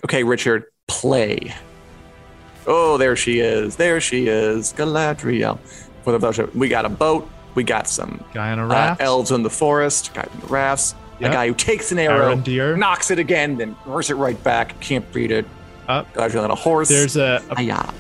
[0.05, 1.55] Okay, Richard, play.
[2.66, 3.77] Oh, there she is.
[3.77, 5.59] There she is, Galadriel.
[6.05, 7.29] For the we got a boat.
[7.55, 9.03] We got some Guy on a uh, raft.
[9.03, 11.31] elves in the forest, guy in the rafts, Yep.
[11.31, 12.77] a guy who takes an arrow, Arondir.
[12.79, 14.79] knocks it again, then throws it right back.
[14.81, 15.45] Can't beat it.
[15.87, 16.88] Uh, Galadriel on a horse.
[16.88, 17.92] There's a, a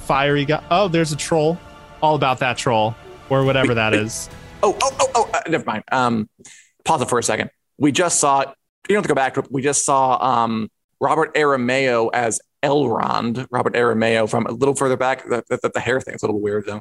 [0.00, 0.62] fiery guy.
[0.70, 1.58] Oh, there's a troll.
[2.02, 2.94] All about that troll
[3.30, 4.28] or whatever that is.
[4.62, 5.84] Oh, oh, oh, oh, uh, never mind.
[5.92, 6.28] Um,
[6.84, 7.50] pause it for a second.
[7.78, 8.46] We just saw, you
[8.88, 9.36] don't have to go back.
[9.50, 10.68] We just saw um,
[11.06, 13.46] Robert Aramayo as Elrond.
[13.52, 15.22] Robert Aramayo from a little further back.
[15.28, 16.80] The, the, the hair thing's a little weird, though.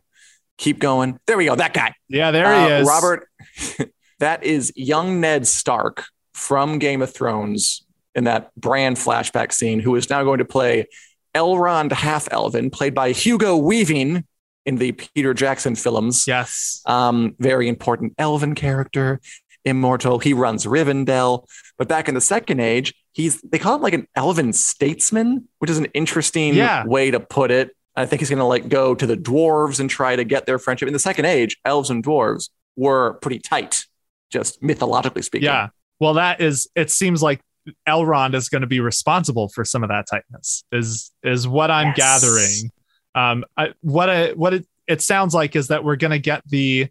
[0.58, 1.20] Keep going.
[1.28, 1.56] There we go.
[1.56, 1.94] That guy.
[2.10, 2.88] Yeah, there Uh, he is.
[2.88, 3.28] Robert,
[4.20, 7.86] that is young Ned Stark from Game of Thrones
[8.16, 10.88] in that Bran flashback scene, who is now going to play
[11.36, 14.26] Elrond Half Elven, played by Hugo Weaving.
[14.66, 16.26] in the Peter Jackson films.
[16.28, 16.82] Yes.
[16.88, 19.20] Um, very important elven character,
[19.64, 20.18] immortal.
[20.18, 21.46] He runs Rivendell.
[21.78, 25.70] But back in the Second Age, he's they call him like an elven statesman, which
[25.72, 26.86] is an interesting Yeah.
[26.86, 27.72] way to put it.
[27.96, 30.60] I think he's going to like go to the dwarves and try to get their
[30.60, 30.88] friendship.
[30.88, 33.86] In the Second Age, elves and dwarves were pretty tight,
[34.30, 35.46] just mythologically speaking.
[35.46, 35.70] Yeah.
[36.00, 36.68] Well, that is.
[36.76, 37.40] It seems like
[37.88, 40.66] Elrond is going to be responsible for some of that tightness.
[40.74, 42.22] Is is what I'm Yes.
[42.22, 42.72] gathering.
[43.16, 46.44] Um, I, what I, what it, it sounds like is that we're going to get
[46.50, 46.90] the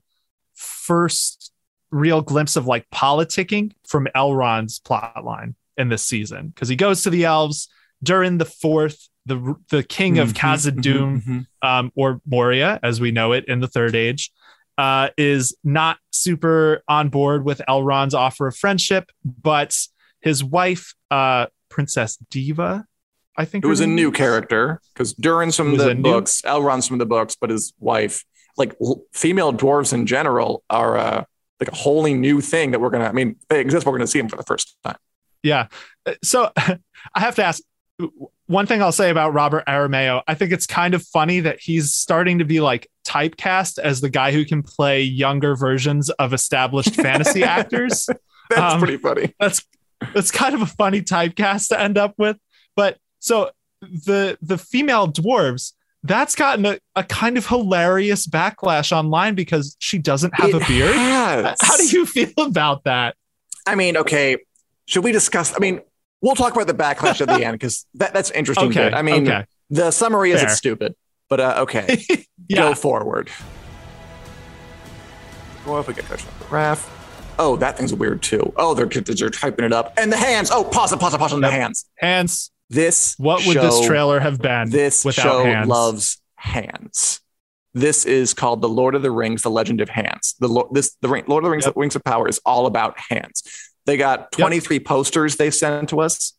[0.54, 1.52] first
[1.90, 7.02] real glimpse of like politicking from Elrond's plot line in this season because he goes
[7.02, 7.68] to the elves
[8.02, 9.08] during the fourth.
[9.26, 11.46] The, the king of Mhm, Khazad-dûm mhm, mhm.
[11.66, 14.30] um, or Moria, as we know it in the Third Age,
[14.76, 19.74] uh, is not super on board with Elrond's offer of friendship, but
[20.20, 22.84] his wife, uh, Princess Disa,
[23.36, 26.02] I think It was a new character because Durin's It from was the a new-
[26.02, 28.24] books, Elrond's from the books, but his wife,
[28.58, 28.76] like
[29.14, 31.24] female dwarves in general, are uh,
[31.60, 33.06] like a wholly new thing that we're gonna.
[33.06, 34.96] I mean, they exist, but we're gonna see them for the first time.
[35.44, 35.68] Yeah.
[36.04, 37.62] Uh, So I have to ask
[38.46, 40.22] one thing I'll say about Robert Aramayo.
[40.26, 44.10] I think it's kind of funny that he's starting to be like typecast as the
[44.10, 48.08] guy who can play younger versions of established fantasy actors.
[48.50, 49.32] That's Um, pretty funny.
[49.38, 49.62] that's
[50.12, 52.36] that's kind of a funny typecast to end up with.
[52.74, 59.34] But so the the female dwarves that's gotten a, a kind of hilarious backlash online
[59.34, 60.94] because she doesn't have It a beard.
[60.94, 61.58] has.
[61.62, 63.14] How do you feel about that?
[63.66, 64.36] I mean, okay.
[64.86, 65.54] Should we discuss?
[65.54, 65.80] I mean,
[66.20, 68.68] we'll talk about the backlash at the end because that, that's interesting.
[68.68, 68.84] Okay.
[68.84, 68.94] bit.
[68.94, 69.46] I mean, okay.
[69.70, 70.48] the summary is Fair.
[70.48, 70.94] it's stupid,
[71.28, 72.04] but uh, okay.
[72.46, 72.58] Yeah.
[72.58, 73.30] Go forward.
[75.66, 76.90] Well, if we get touched on the graph.
[77.38, 78.52] Oh, that thing's weird too.
[78.56, 80.50] Oh, they're they're typing it up, and the hands.
[80.52, 81.86] Oh, pause it, pause it, pause it on the hands.
[81.96, 82.50] Hands.
[82.70, 85.68] This What would show, this trailer have been This without show hands?
[85.68, 87.20] loves hands.
[87.72, 90.34] This is called the Lord of the Rings: The Legend of Hands.
[90.38, 91.74] The Lord, this the Lord of the Rings: Yep.
[91.74, 93.42] The Rings of Power is all about hands.
[93.86, 96.32] They got 23 posters they sent to us,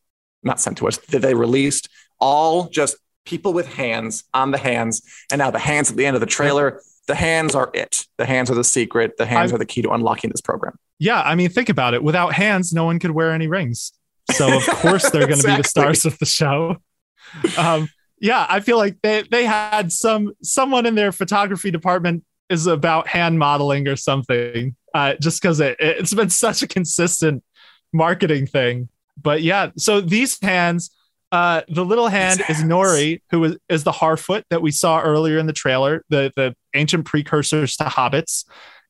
[0.44, 5.02] not sent to us, that they released, all just people with hands on the hands.
[5.32, 8.06] And now the hands at the end of the trailer, the hands are it.
[8.18, 9.18] The hands are the secret.
[9.18, 10.78] The hands I've- are the key to unlocking this program.
[10.98, 12.02] Yeah, I mean, think about it.
[12.04, 13.92] Without hands, no one could wear any rings.
[14.32, 16.78] So of course they're going to be the stars of the show.
[17.58, 22.66] Um, yeah, I feel like they they had some someone in their photography department is
[22.66, 24.76] about hand modeling or something.
[24.96, 27.44] Uh, just because it it's been such a consistent
[27.92, 28.88] marketing thing.
[29.22, 30.90] But yeah, so these hands,
[31.34, 32.64] uh, the little hand is.
[32.64, 36.56] Nori, who is, is the Harfoot that we saw earlier in the trailer, the the
[36.74, 38.46] ancient precursors to hobbits.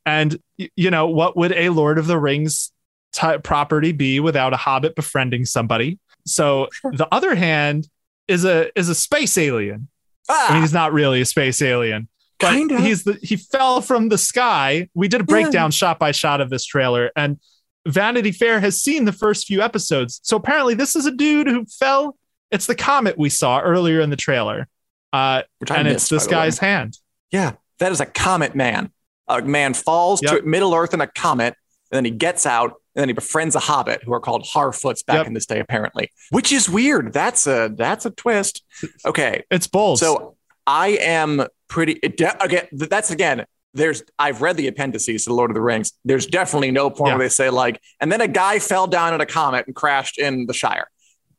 [0.05, 2.71] And you know, what would a Lord of the Rings
[3.11, 5.97] type property be without a hobbit befriending somebody?
[6.27, 7.89] So the other hand
[8.27, 9.87] is a is a space alien.
[10.29, 12.81] I mean, Ah, he's not really a space alien, but Kinda.
[12.81, 14.89] he's the he fell from the sky.
[14.93, 17.39] We did a breakdown shot by shot of this trailer, and
[17.87, 20.19] Vanity Fair has seen the first few episodes.
[20.23, 22.17] So apparently, this is a dude who fell.
[22.51, 24.67] It's the comet we saw earlier in the trailer,
[25.13, 26.45] uh, which and missed, it's this by way.
[26.45, 26.97] guy's hand.
[27.31, 28.91] Yeah, that is a comet man.
[29.27, 30.31] A man falls Yep.
[30.39, 31.55] to Middle Earth in a comet,
[31.91, 35.05] and then he gets out, and then he befriends a hobbit who are called Harfoots
[35.05, 35.27] back Yep.
[35.27, 36.11] in this day, apparently.
[36.29, 37.11] Which is weird.
[37.13, 38.63] That's a that's a twist.
[39.05, 39.99] Okay, It's bold.
[39.99, 40.35] so
[40.67, 42.67] I am pretty it de- again.
[42.71, 43.45] That's again.
[43.73, 45.91] There's I've read the appendices to the Lord of the Rings.
[46.05, 47.17] There's definitely no point Yeah.
[47.17, 50.17] where they say like, and then a guy fell down in a comet and crashed
[50.17, 50.87] in the Shire.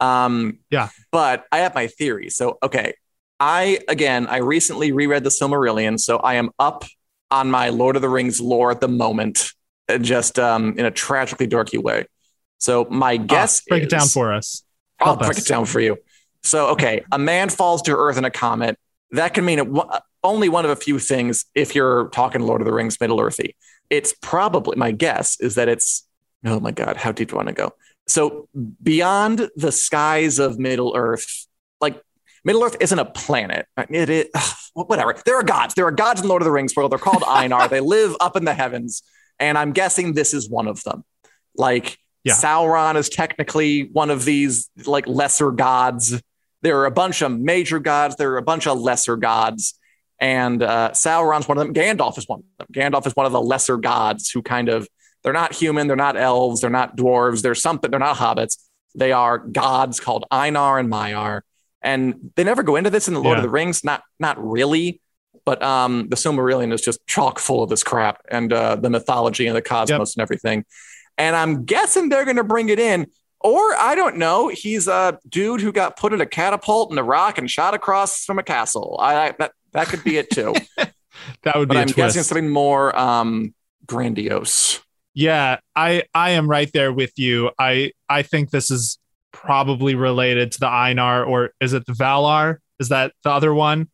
[0.01, 0.89] Um, Yeah.
[1.11, 2.29] but I have my theory.
[2.31, 2.95] So okay,
[3.41, 6.85] I again I recently reread the Silmarillion, so I am up
[7.31, 9.53] on my Lord of the Rings lore at the moment,
[9.89, 12.05] uh, just um, in a tragically dorky way.
[12.59, 14.63] So my Ah, guess break it down for us.
[15.01, 15.39] I'll break us.
[15.41, 15.97] it down for you.
[16.43, 18.79] So, okay, a man falls to Earth in a comet.
[19.11, 19.69] That can mean it,
[20.27, 23.57] only one of a few things if you're talking Lord of the Rings, Middle Earthy.
[23.89, 26.07] It's probably, my guess is that it's,
[26.45, 27.73] oh my God, how deep do you want to go?
[28.09, 28.49] So,
[28.83, 31.47] beyond the skies of Middle Earth,
[31.81, 32.01] like
[32.45, 33.67] Middle Earth isn't a planet.
[33.91, 34.27] It is,
[34.75, 35.15] whatever.
[35.25, 35.75] There are gods.
[35.75, 36.93] There are gods in Lord of the Rings world.
[36.93, 37.69] They're called Ainur.
[37.69, 39.03] they live up in the heavens.
[39.39, 41.05] And I'm guessing this is one of them.
[41.57, 42.35] Like, Yeah.
[42.35, 46.21] Sauron is technically one of these like lesser gods.
[46.63, 48.17] There are a bunch of major gods.
[48.17, 49.75] There are a bunch of lesser gods,
[50.19, 51.75] and uh, Sauron's one of them.
[51.75, 52.67] Gandalf is one of them.
[52.73, 54.89] Gandalf is one of the lesser gods who kind of
[55.23, 55.87] they're not human.
[55.87, 56.61] They're not elves.
[56.61, 57.43] They're not dwarves.
[57.43, 57.91] They're something.
[57.91, 58.59] They're not hobbits.
[58.95, 61.41] They are gods called Ainur and Maiar,
[61.83, 63.39] and they never go into this in the Lord Yeah.
[63.41, 63.85] of the Rings.
[63.85, 65.01] Not not really.
[65.45, 69.47] But um, the Silmarillion is just chock full of this crap and uh, the mythology
[69.47, 70.65] and the cosmos and everything.
[71.19, 73.07] And I'm guessing they're going to bring it in.
[73.41, 74.49] Or I don't know.
[74.49, 78.25] He's a dude who got put in a catapult in a rock and shot across
[78.25, 78.97] from a castle.
[79.01, 80.55] I, I that that could be it too.
[81.43, 83.55] that would but be I'm guessing something more um,
[83.87, 84.81] grandiose.
[85.15, 87.51] Yeah, I I am right there with you.
[87.59, 88.99] I I think this is
[89.33, 92.57] probably related to the Ainur, or is it the Valar?
[92.81, 93.89] Is that the other one?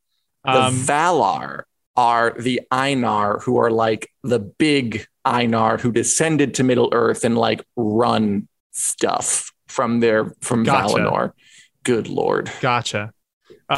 [0.44, 1.62] The Um, Valar
[1.96, 7.36] are the Ainur who are like the big Ainur who descended to Middle Earth and
[7.36, 10.94] like run stuff from their from Gotcha.
[10.94, 11.32] Valinor.
[11.82, 12.52] Good lord.
[12.60, 13.12] gotcha.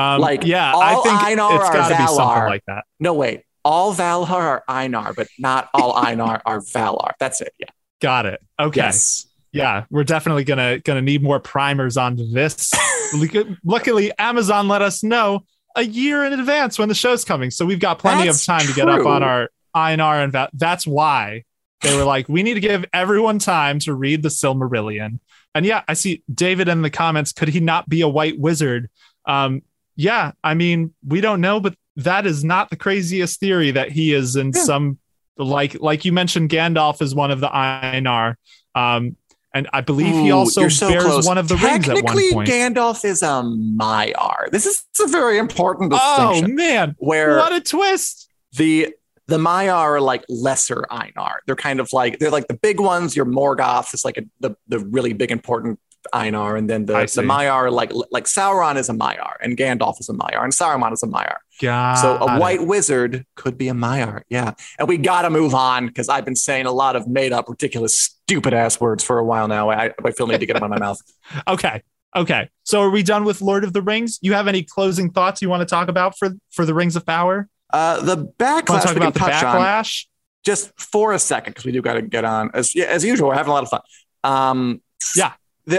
[0.01, 2.85] Um, Like, yeah, all I think Ainur it's got to be something like that.
[3.01, 3.43] No, wait.
[3.65, 7.13] All Valar are Ainur, but not all Ainur are Valar.
[7.19, 7.53] That's it.
[7.59, 7.67] Yeah.
[8.01, 8.41] Got it.
[8.61, 8.81] Okay.
[8.81, 9.27] Yes.
[9.53, 12.73] Yeah, we're definitely gonna gonna need more primers on this.
[13.65, 15.45] Luckily, Amazon let us know
[15.77, 18.67] a year in advance when the show's coming, so we've got plenty That's of time
[18.67, 21.45] to get up on our Ainur and Va- that's why
[21.83, 25.21] they were like, we need to give everyone time to read the Silmarillion.
[25.55, 27.33] And yeah, I see David in the comments.
[27.33, 28.91] Could he not be a white wizard?
[29.25, 29.63] Um,
[29.97, 34.13] yeah, I mean, we don't know, but that is not the craziest theory that he
[34.13, 34.63] is in Yeah.
[34.63, 34.99] some
[35.37, 38.35] like like you mentioned, Gandalf is one of the Ainur.
[38.75, 39.17] Um,
[39.53, 41.27] and I believe he also so bears close.
[41.27, 42.19] one of the rings at one point.
[42.19, 42.47] Technically.
[42.47, 44.51] Gandalf is a Maiar.
[44.51, 46.51] This is a very important distinction.
[46.51, 48.29] oh man, where what a twist!
[48.53, 48.95] the
[49.27, 51.37] the Maiar are like lesser Ainur.
[51.47, 53.15] They're kind of like they're like the big ones.
[53.17, 55.79] Your Morgoth is like a, the the really big important
[56.13, 57.23] Ainur, and then the, the.
[57.23, 61.03] Maiar like like Sauron is a Maiar, and Gandalf is a Maiar, and Saruman is
[61.03, 61.37] a Maiar.
[61.61, 64.55] God, so a white wizard could be a Maiar, yeah.
[64.79, 67.99] And we gotta move on because I've been saying a lot of made up, ridiculous,
[67.99, 69.71] stupid ass words for a while now.
[69.71, 71.01] I, I feel need to get them out of my mouth.
[71.49, 71.83] Okay.
[72.17, 72.49] Okay.
[72.63, 74.19] So are we done with Lord of the Rings?
[74.23, 77.05] You have any closing thoughts you want to talk about for for the Rings of
[77.05, 77.49] Power?
[77.73, 80.07] Uh, the backlash talk about the touch on backlash?
[80.45, 83.29] just for a second because we do got to get on as as usual.
[83.29, 83.81] We're having a lot of fun.
[84.23, 84.83] Um,
[85.17, 85.33] Yeah.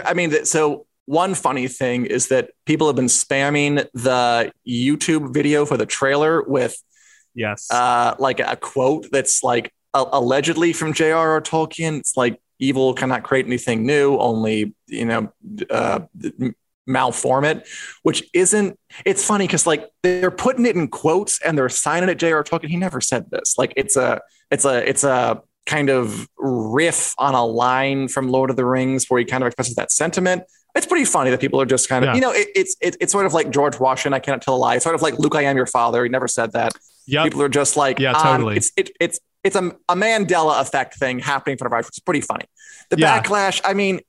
[0.06, 5.66] I mean, so one funny thing is that people have been spamming the YouTube video
[5.66, 6.76] for the trailer with
[7.36, 7.70] Yes.
[7.70, 11.42] uh, like a quote that's like allegedly from J.R.R.
[11.42, 12.00] Tolkien.
[12.00, 15.34] It's like evil cannot create anything new, only you know
[15.70, 16.00] uh,
[16.88, 17.68] malform it,
[18.04, 18.80] which isn't.
[19.06, 22.44] It's funny because like they're putting it in quotes and they're signing it J.R.R.
[22.44, 22.70] Tolkien.
[22.70, 23.58] He never said this.
[23.58, 28.50] Like it's a it's a it's a kind of riff on a line from Lord
[28.50, 30.44] of the Rings where he kind of expresses that sentiment.
[30.76, 32.16] It's pretty funny that people are just kind of, Yeah.
[32.16, 34.14] you know, it, it's it, it's sort of like George Washington.
[34.14, 34.76] I cannot tell a lie.
[34.76, 36.04] It's sort of like Luke, I am your father.
[36.04, 36.74] He never said that
[37.08, 37.24] yep.
[37.24, 38.58] people are just like Yeah, on- totally.
[38.58, 42.00] it's it, it's it's a, a mandela effect thing happening in front of which is
[42.00, 42.46] pretty funny
[42.90, 43.22] the Yeah.
[43.22, 44.00] backlash i mean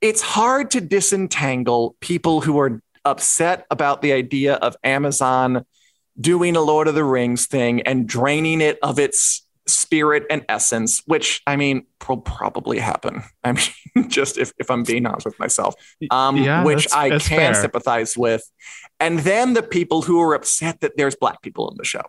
[0.00, 5.64] it's hard to disentangle people who are upset about the idea of amazon
[6.20, 11.02] doing a lord of the rings thing and draining it of its spirit and essence
[11.06, 15.38] which i mean will probably happen i mean just if, if i'm being honest with
[15.40, 15.74] myself
[16.10, 17.54] um, Yeah, which that's- i that's can fair.
[17.54, 18.42] sympathize with
[19.00, 22.02] and then the people who are upset that there's black people in the show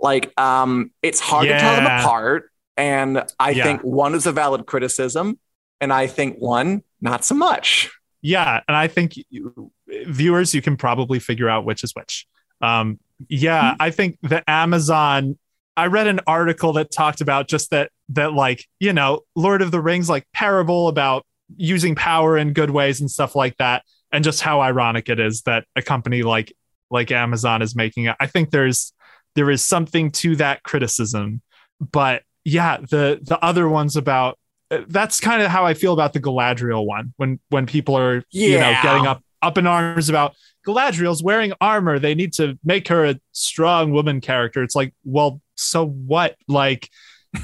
[0.00, 3.64] like um it's hard to tell them apart and i Yeah.
[3.64, 5.38] think one is a valid criticism
[5.80, 7.90] and i think one not so much
[8.22, 9.70] Yeah, and I think you,
[10.06, 12.26] viewers, you can probably figure out which is which.
[12.62, 15.36] Um, yeah, I think the Amazon.
[15.76, 19.70] I read an article that talked about just that that like you know Lord of
[19.70, 21.24] the Rings like parable about
[21.56, 23.82] using power in good ways and stuff like that,
[24.12, 26.52] and just how ironic it is that a company like
[26.90, 28.16] like Amazon is making it.
[28.20, 28.92] I think there's
[29.34, 31.42] there is something to that criticism,
[31.80, 34.38] but yeah, the the other ones about
[34.70, 38.22] uh, that's kind of how I feel about the Galadriel one when when people are
[38.30, 38.82] you know Yeah.
[38.82, 40.34] getting up up in arms about
[40.66, 41.98] Galadriel's wearing armor.
[41.98, 44.62] They need to make her a strong woman character.
[44.62, 46.36] It's like well so what?
[46.48, 46.88] Like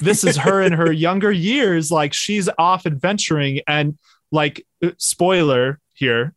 [0.01, 1.91] this is her in her younger years.
[1.91, 3.61] Like she's off adventuring.
[3.67, 3.99] And
[4.33, 4.65] like
[4.99, 6.35] spoiler here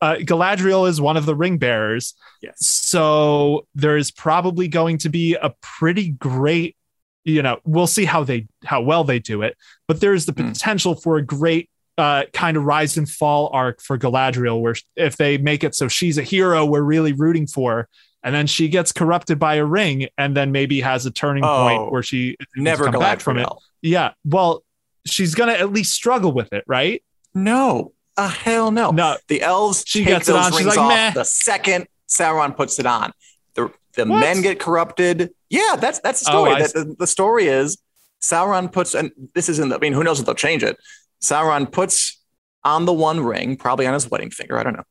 [0.00, 2.14] uh, Galadriel is one of the ring bearers.
[2.42, 2.56] Yes.
[2.58, 6.76] So there is probably going to be a pretty great,
[7.24, 9.56] you know, we'll see how they how well they do it,
[9.88, 10.48] but there is the Hmm.
[10.50, 15.16] potential for a great uh, kind of rise and fall arc for Galadriel, where if
[15.16, 17.88] they make it so she's a hero we're really rooting for,
[18.22, 21.62] and then she gets corrupted by a ring, and then maybe has a turning Oh,
[21.62, 23.48] point where she is able to never come back from it.
[23.82, 24.62] Yeah, well,
[25.06, 27.02] she's gonna at least struggle with it, right?
[27.34, 30.78] no uh, hell no No, the elves She take gets it those on, she's like,
[30.78, 33.12] off "Meh." the second sauron puts it on
[33.54, 34.20] the, the What?
[34.20, 37.76] men get corrupted yeah that's that's the Oh, story that, the, the story is
[38.22, 40.78] sauron puts and this isn't i mean who knows if they'll change it
[41.22, 42.20] sauron puts
[42.64, 44.84] on the one ring probably on his wedding finger i don't know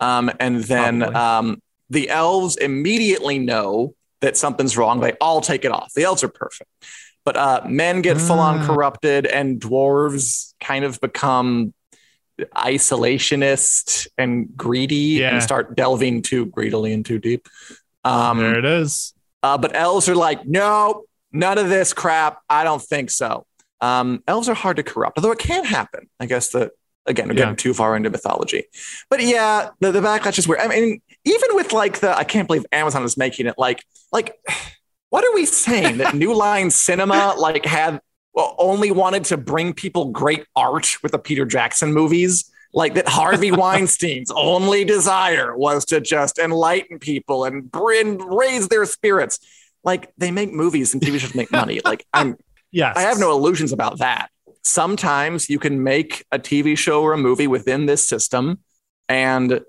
[0.00, 5.70] um, and then um, the elves immediately know that something's wrong they all take it
[5.72, 6.70] off the elves are perfect
[7.24, 8.66] but uh, men get full on Ah.
[8.66, 11.72] corrupted and dwarves kind of become
[12.56, 15.34] isolationist and greedy Yeah.
[15.34, 17.46] and start delving too greedily and too deep.
[18.04, 19.14] Um, there it is.
[19.42, 22.38] Uh, but elves are like, no, none of this crap.
[22.48, 23.46] I don't think so.
[23.82, 26.08] Um, elves are hard to corrupt, although it can happen.
[26.18, 26.70] I guess that
[27.04, 27.56] again, we're getting Yeah.
[27.56, 28.64] too far into mythology.
[29.10, 30.60] But yeah, the, the backlash is weird.
[30.60, 34.36] I mean, even with like the, I can't believe Amazon is making it like, like,
[35.10, 38.00] what are we saying that New Line Cinema like had
[38.34, 42.48] well, only wanted to bring people great art with the Peter Jackson movies?
[42.72, 48.86] Like that Harvey Weinstein's only desire was to just enlighten people and bring, raise their
[48.86, 49.38] spirits.
[49.84, 51.80] Like they make movies and TV shows make money.
[51.84, 52.36] Like I'm
[52.72, 52.96] Yes.
[52.96, 54.30] I have no illusions about that.
[54.62, 58.60] Sometimes you can make a TV show or a movie within this system
[59.08, 59.60] and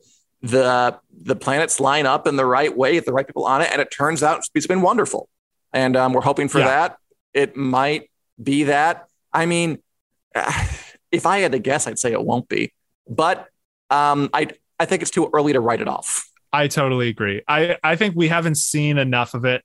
[0.42, 3.82] the the planets line up in the right way, the right people on it, and
[3.82, 5.30] it turns out it's been wonderful.
[5.72, 6.66] And um, we're hoping for Yeah.
[6.66, 6.98] that.
[7.34, 8.10] It might
[8.42, 9.08] be that.
[9.32, 9.80] I mean,
[11.12, 12.74] if I had to guess, I'd say it won't be.
[13.08, 13.48] But
[13.90, 14.50] um, I
[14.80, 16.30] I think it's too early to write it off.
[16.52, 17.42] I totally agree.
[17.48, 19.64] I, I think we haven't seen enough of it.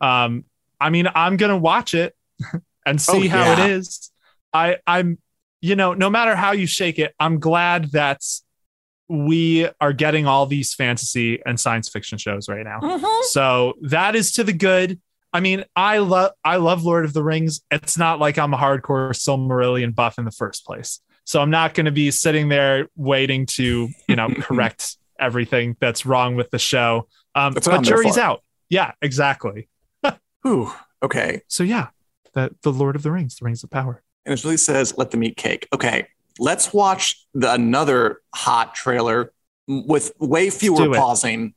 [0.00, 0.44] Um,
[0.80, 2.14] I mean, I'm gonna watch it
[2.86, 3.64] and see Oh, how yeah.
[3.64, 4.10] it is.
[4.52, 5.18] I I'm
[5.60, 8.20] you know, no matter how you shake it, I'm glad that
[9.08, 12.98] we are getting all these fantasy and science fiction shows right now.
[13.22, 15.00] So that is to the good.
[15.32, 17.60] I mean, I love I love Lord of the Rings.
[17.70, 21.00] It's not like I'm a hardcore Silmarillion buff in the first place.
[21.24, 26.06] So I'm not going to be sitting there waiting to, you know, correct everything that's
[26.06, 27.06] wrong with the show.
[27.34, 28.42] Um, but I'm jury's out.
[28.70, 29.68] Yeah, exactly.
[30.42, 30.72] Whew.
[31.02, 31.42] Okay.
[31.48, 31.88] So yeah,
[32.38, 34.02] the the Lord of the Rings, the Rings of Power.
[34.24, 36.06] and it really says let them eat cake okay
[36.38, 39.32] let's watch the, another hot trailer
[39.66, 41.54] with way fewer pausing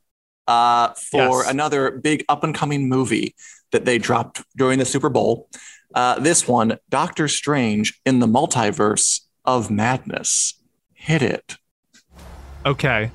[0.48, 1.50] uh, for Yes.
[1.50, 3.34] another big up and coming movie
[3.70, 5.48] that they dropped during the super bowl
[5.94, 10.54] uh, this one doctor strange in the multiverse of madness
[10.92, 11.56] hit it
[12.64, 13.10] Okay.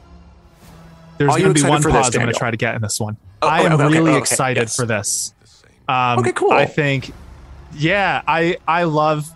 [1.17, 2.99] There's going to be one pause this, I'm going to try to get in this
[2.99, 3.15] one.
[3.41, 4.75] Oh, I am okay, really okay, excited yes.
[4.75, 5.33] for this.
[5.87, 6.51] Um, Okay, cool.
[6.51, 7.13] I think,
[7.77, 9.29] yeah, I I love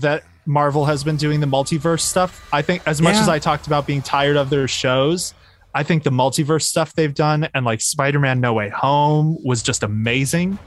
[0.00, 2.48] that Marvel has been doing the multiverse stuff.
[2.52, 3.22] I think as much Yeah.
[3.22, 5.34] as I talked about being tired of their shows,
[5.74, 9.82] I think the multiverse stuff they've done and like Spider-Man No Way Home was just
[9.82, 10.58] amazing.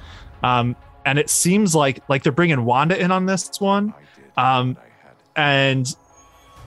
[0.43, 0.75] Um,
[1.05, 3.93] and it seems like like they're bringing Wanda in on this one.
[4.37, 4.77] Um,
[5.35, 5.87] and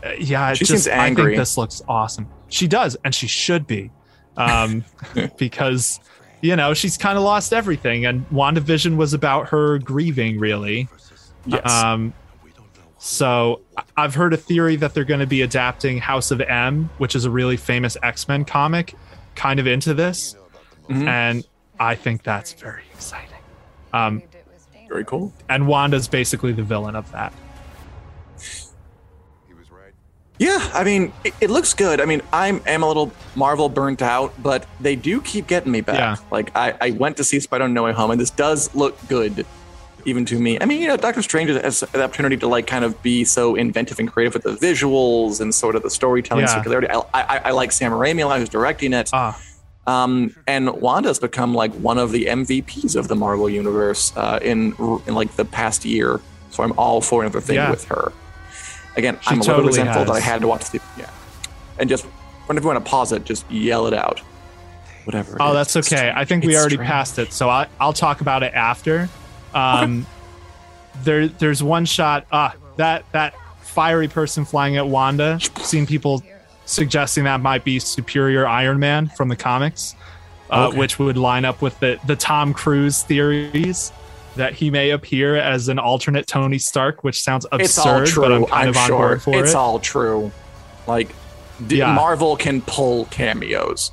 [0.04, 2.26] uh, yeah, it She just seems I think this looks awesome.
[2.48, 3.90] She does, and she should be,
[4.36, 4.84] um,
[5.38, 6.00] because
[6.42, 10.88] you know she's kind of lost everything, and WandaVision was about her grieving, really.
[11.46, 12.12] yes Um,
[12.98, 16.88] so I- I've heard a theory that they're going to be adapting House of M,
[16.98, 18.94] which is a really famous X Men comic,
[19.34, 20.36] kind of into this,
[20.88, 21.06] Mhm.
[21.08, 21.44] and
[21.80, 23.28] I think that's very exciting.
[23.92, 24.22] Um,
[24.88, 27.32] very cool and Wanda's basically the villain of that.
[30.42, 32.00] Yeah, I mean, it, it looks good.
[32.00, 35.80] I mean, I'm am a little Marvel burnt out, but they do keep getting me
[35.82, 35.98] back.
[35.98, 36.16] Yeah.
[36.30, 39.46] Like I, I went to see Spider-Man No Way Home, and this does look good,
[40.04, 40.58] even to me.
[40.60, 43.54] I mean, you know, Doctor Strange has the opportunity to like kind of be so
[43.54, 46.60] inventive and creative with the visuals and sort of the storytelling Yeah.
[46.62, 46.90] circularity.
[46.90, 49.10] I, I, I like Sam Raimi a lot, who's directing it.
[49.12, 49.38] Ah,
[49.86, 54.74] Um, and Wanda's become like one of the MVPs of the Marvel universe uh, in
[55.06, 56.20] in like the past year.
[56.50, 57.70] So I'm all for another thing Yeah.
[57.70, 58.12] with her.
[58.96, 61.08] Again, She I'm a little totally resentful that I had to watch the yeah,
[61.78, 62.04] and just
[62.46, 64.20] whenever you want to pause it, just yell it out.
[65.04, 65.36] Whatever.
[65.40, 65.96] Oh, that's okay.
[65.96, 66.16] strange.
[66.16, 66.88] I think we It's already strange.
[66.90, 69.08] passed it, so I, I'll talk about it after.
[69.54, 70.06] Um,
[71.02, 72.26] there, there's one shot.
[72.30, 75.40] Ah, that that fiery person flying at Wanda.
[75.60, 76.22] Seen people
[76.66, 79.94] suggesting that might be Superior Iron Man from the comics,
[80.50, 80.78] uh, Okay.
[80.78, 83.90] which would line up with the the Tom Cruise theories
[84.36, 87.60] that he may appear as an alternate Tony Stark, which sounds absurd.
[87.62, 88.22] It's all true.
[88.22, 88.98] But I'm kind I'm of on sure.
[88.98, 89.56] board for it's it.
[89.56, 90.32] all true.
[90.86, 91.08] Like
[91.66, 91.92] d- Yeah.
[91.94, 93.92] Marvel can pull cameos.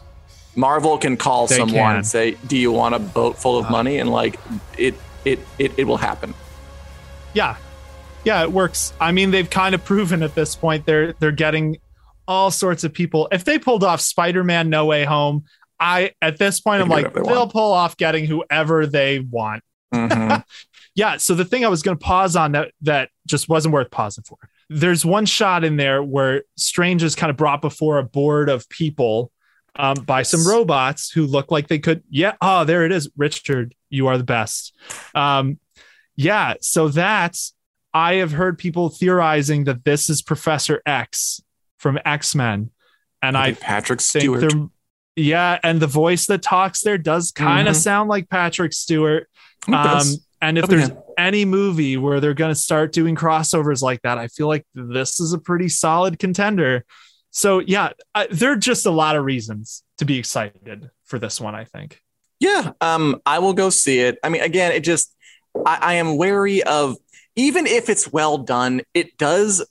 [0.55, 1.95] Marvel can call They someone can.
[1.97, 3.69] and say, "Do you want a boat full of Uh.
[3.71, 4.39] money?" And like
[4.77, 6.33] it, it, it, it will happen.
[7.33, 7.55] yeah
[8.25, 11.77] yeah it works i mean they've kind of proven at this point they're they're getting
[12.27, 15.43] all sorts of people if they pulled off spider-man no way home
[15.79, 19.63] i at this point i'm like they they'll pull off getting whoever they want
[19.93, 20.43] Mhm.
[20.95, 23.89] yeah so the thing i was going to pause on that that just wasn't worth
[23.91, 24.37] pausing for
[24.69, 28.67] there's one shot in there where strange is kind of brought before a board of
[28.69, 29.31] people
[29.75, 33.73] um, by some robots who look like they could yeah oh there it is richard
[33.89, 34.75] you are the best
[35.15, 35.59] um,
[36.15, 37.53] yeah so that's
[37.93, 41.41] i have heard people theorizing that this is professor x
[41.77, 42.69] from x-men
[43.21, 44.41] and i Patrick think Stewart.
[44.41, 44.67] they're
[45.19, 47.79] yeah and the voice that talks there does kind of Mhm.
[47.79, 49.27] sound like patrick stewart
[49.67, 50.01] um,
[50.41, 51.01] and if That'd there's good.
[51.17, 55.19] any movie where they're going to start doing crossovers like that, I feel like this
[55.19, 56.85] is a pretty solid contender.
[57.31, 61.41] So yeah, I, there are just a lot of reasons to be excited for this
[61.41, 61.55] one.
[61.55, 61.99] I think.
[62.39, 64.17] Yeah, um, I will go see it.
[64.23, 65.13] I mean, again, it just
[65.65, 66.95] I, I am wary of
[67.35, 69.65] even if it's well done, it does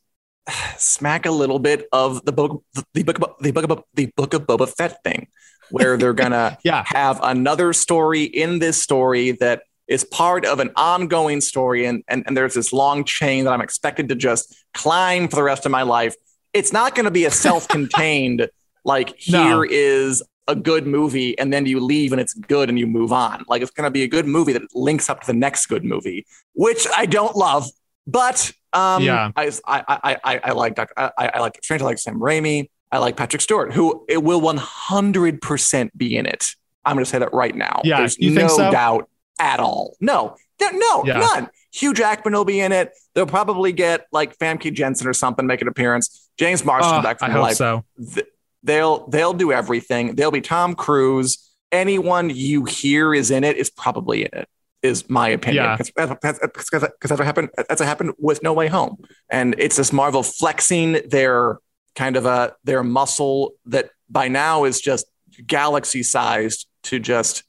[0.77, 4.35] smack a little bit of the book, the book, of, the book, of, the book
[4.35, 5.29] of Boba Fett thing,
[5.71, 6.83] where they're gonna Yeah.
[6.87, 12.23] have another story in this story that is part of an ongoing story, and, and
[12.27, 15.73] and there's this long chain that I'm expected to just climb for the rest of
[15.73, 16.15] my life.
[16.53, 18.49] It's not going to be a self-contained
[18.85, 19.45] like No.
[19.45, 23.13] here is a good movie, and then you leave and it's good and you move
[23.13, 23.45] on.
[23.49, 25.85] Like it's going to be a good movie that links up to the next good
[25.85, 27.67] movie, which I don't love,
[28.07, 29.31] but um, Yeah.
[29.37, 31.83] I, I, I, I, I like I, I like Strange.
[31.83, 32.71] I like Sam Raimi.
[32.91, 36.47] I like Patrick Stewart, who it will 100% be in it.
[36.85, 37.81] I'm going to say that right now.
[37.85, 38.71] Yeah, There's no so?
[38.71, 39.95] doubt at all.
[40.01, 41.19] No, no, no Yeah.
[41.19, 41.51] none.
[41.71, 42.93] Hugh Jackman will be in it.
[43.15, 46.31] They'll probably get like Famke Janssen or something make an appearance.
[46.39, 47.57] James Marsden Oh, back I from hope life.
[47.57, 47.85] so.
[48.15, 48.27] Th-
[48.63, 50.15] they'll they'll do everything.
[50.15, 51.45] They'll be Tom Cruise.
[51.71, 54.49] Anyone you hear is in it is probably in it.
[54.83, 55.65] Is my opinion.
[55.65, 55.77] Yeah.
[55.77, 57.51] Because that's what happened.
[57.57, 58.97] That's what happened with No Way Home,
[59.29, 61.59] and it's this Marvel flexing their
[61.97, 65.07] kind of a their muscle that by now is just
[65.47, 67.43] galaxy sized to just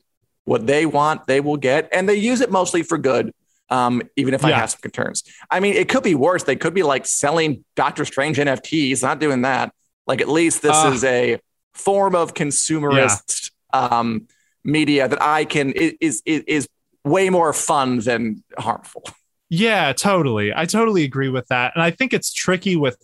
[0.45, 3.31] what they want they will get and they use it mostly for good
[3.69, 4.59] um, even if i Yeah.
[4.59, 8.05] have some concerns i mean it could be worse they could be like selling doctor
[8.05, 9.71] strange nfts not doing that
[10.07, 10.91] like at least this Ah.
[10.91, 11.39] is a
[11.73, 14.27] form of consumerist um,
[14.63, 16.69] media that i can is is is
[17.09, 19.03] way more fun than harmful
[19.49, 20.53] Yeah, totally.
[20.55, 21.71] I totally agree with that.
[21.75, 22.97] And I think it's tricky with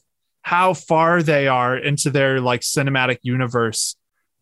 [0.44, 3.96] how far they are into their like cinematic universe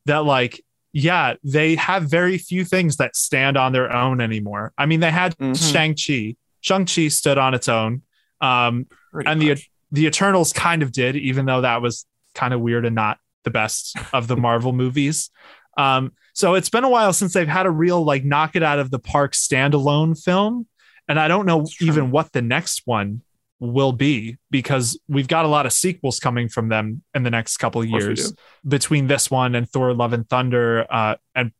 [0.05, 0.61] that like
[0.95, 4.73] yeah, they have very few things that stand on their own anymore.
[4.77, 5.71] I mean, they had Mhm.
[5.71, 6.35] Shang-Chi.
[6.61, 8.01] Shang-Chi stood on its own.
[8.41, 8.85] Um
[9.25, 9.55] and the
[9.91, 12.05] the Eternals kind of did, even though that was
[12.35, 15.29] kind of weird and not the best of the Marvel movies.
[15.77, 18.79] Um, so it's been a while since they've had a real like knock it out
[18.79, 20.67] of the park standalone film,
[21.07, 23.21] and I don't know even what the next one
[23.59, 27.57] will be because we've got a lot of sequels coming from them in the next
[27.57, 28.33] couple of Of years
[28.67, 31.51] between this one and Thor: Love and Thunder uh, and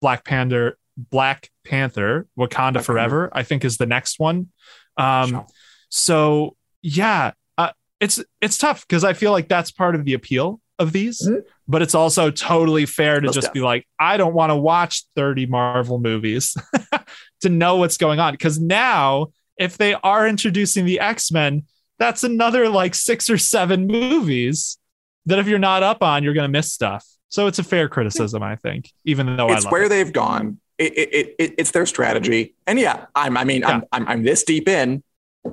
[0.00, 0.78] Black Panther.
[1.12, 4.48] Black Panther, Wakanda Black Forever, I think is the next one.
[4.96, 5.46] Um, Sure.
[5.90, 7.70] so yeah, uh,
[8.00, 11.42] it's it's tough because I feel like that's part of the appeal of these, Mhm.
[11.68, 15.04] But it's also totally fair to Most just be like, I don't want to watch
[15.14, 16.56] 30 Marvel movies
[17.42, 18.32] to know what's going on.
[18.32, 21.64] Because now, if they are introducing the X Men,
[21.98, 24.78] that's another like six or seven movies
[25.26, 27.06] that if you're not up on, you're going to miss stuff.
[27.28, 29.88] So it's a fair criticism, I think, even though it's I love where it.
[29.90, 30.58] they've gone.
[30.78, 32.54] It, it, it, it's their strategy.
[32.66, 35.02] And yeah, I'm, I mean, I'm, I'm, I'm this deep in.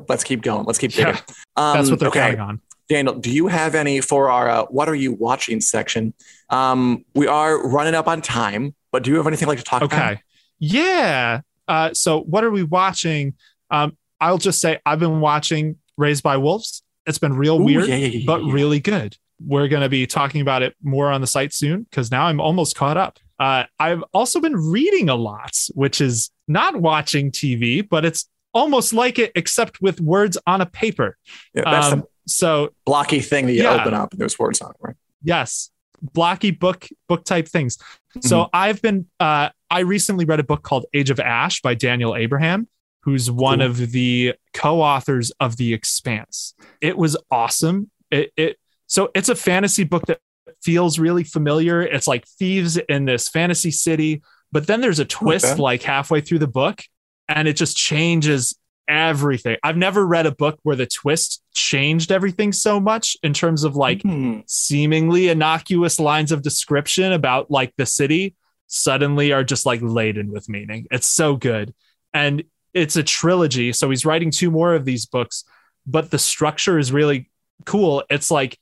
[0.08, 0.66] Let's keep going.
[0.66, 1.16] Let's keep digging.
[1.16, 1.22] Yeah,
[1.58, 2.20] Um, That's what they're okay.
[2.20, 2.62] counting on.
[2.88, 6.14] Daniel, do you have any for our uh, what are you watching section?
[6.50, 9.82] Um, we are running up on time, but do you have anything like to talk
[9.82, 10.14] about?
[10.14, 10.22] Okay.
[10.60, 11.42] Yeah.
[11.68, 13.34] Uh, so what are we watching?
[13.72, 16.84] Um, I'll just say I've been watching Raised by Wolves.
[17.06, 19.18] It's been real Ooh, weird, yeah, yeah, yeah, but really good.
[19.40, 22.40] We're going to be talking about it more on the site soon because now I'm
[22.40, 23.20] almost caught up.
[23.38, 28.92] Uh, I've also been reading a lot, which is not watching TV, but it's almost
[28.94, 31.18] like it, except with words on a paper.
[31.54, 33.80] Yeah, that's Um, the so blocky thing that you yeah.
[33.80, 34.96] open up and there's words on it, right?
[35.22, 35.70] yes
[36.02, 37.78] blocky book book type things
[38.22, 38.50] so Mm-hmm.
[38.54, 42.68] i've been uh i recently read a book called age of ash by daniel abraham
[43.04, 43.68] who's one Cool.
[43.68, 49.84] of the co-authors of the expanse it was awesome it, it so it's a fantasy
[49.84, 50.20] book that
[50.64, 55.46] feels really familiar it's like thieves in this fantasy city but then there's a twist
[55.46, 55.60] that.
[55.60, 56.82] like halfway through the book
[57.28, 58.58] and it just changes
[58.88, 63.64] everything i've never read a book where the twist changed everything so much in terms
[63.64, 64.42] of like Hmm.
[64.46, 68.36] seemingly innocuous lines of description about like the city
[68.68, 70.86] suddenly are just like laden with meaning.
[70.92, 71.74] It's so good.
[72.14, 73.72] And it's a trilogy.
[73.74, 75.44] So he's writing two more of these books,
[75.86, 77.30] but the structure is really
[77.66, 78.04] cool.
[78.10, 78.58] It's like,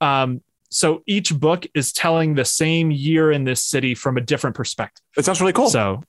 [0.00, 4.56] um, so each book is telling the same year in this city from a different
[4.56, 5.02] perspective.
[5.16, 5.70] It sounds really cool.
[5.70, 6.02] So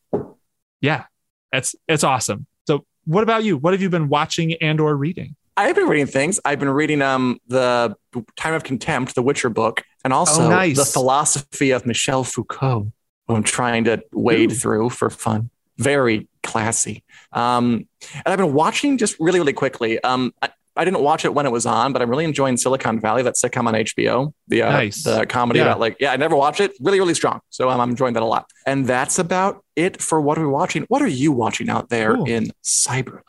[0.79, 1.05] yeah,
[1.51, 2.45] it's it's awesome.
[2.67, 3.57] So what about you?
[3.57, 5.35] What have you been watching and or reading?
[5.57, 6.39] I've been reading things.
[6.45, 7.95] I've been reading um the
[8.37, 10.77] Time of Contempt, the Witcher book, and also Oh, nice.
[10.77, 12.91] the philosophy of Michel Foucault.
[13.27, 14.55] Who I'm trying to wade Ooh.
[14.55, 15.49] through for fun.
[15.77, 17.03] Very classy.
[17.31, 20.01] Um, and I've been watching just really, really quickly.
[20.03, 20.33] Um,
[20.81, 23.35] I, didn't watch it when it was on, but I'm really enjoying Silicon Valley, that
[23.35, 24.33] sitcom on HBO.
[24.47, 25.03] The uh, Nice.
[25.03, 25.65] the comedy Yeah.
[25.65, 26.71] about like yeah, I never watched it.
[26.81, 27.39] Really, really strong.
[27.49, 28.49] So um, I'm enjoying that a lot.
[28.65, 30.85] And that's about it for what are we watching.
[30.89, 32.25] What are you watching out there Cool.
[32.27, 33.23] in Cyberland?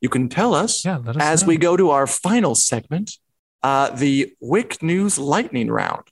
[0.00, 1.48] You can tell us Yeah, us as know.
[1.48, 3.18] we go to our final segment,
[3.62, 6.04] uh, the Wick News Lightning Round,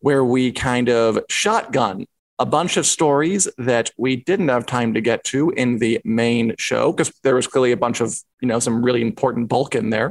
[0.00, 2.06] where we kind of shotgun
[2.38, 6.54] a bunch of stories that we didn't have time to get to in the main
[6.58, 9.88] show because there was clearly a bunch of, you know, some really important bulk in
[9.90, 10.10] there.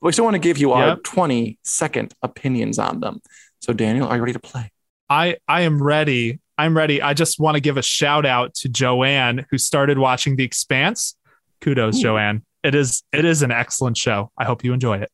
[0.00, 1.04] But we still want to give you our Yep.
[1.04, 3.20] 20 second opinions on them.
[3.60, 4.72] So, Daniel, are you ready to play?
[5.08, 6.40] I I am ready.
[6.58, 7.00] I'm ready.
[7.00, 11.16] I just want to give a shout out to Joanne who started watching The Expanse.
[11.60, 12.02] Kudos, Ooh.
[12.02, 12.42] Joanne.
[12.64, 14.30] It is it is an excellent show.
[14.36, 15.10] I hope you enjoy it.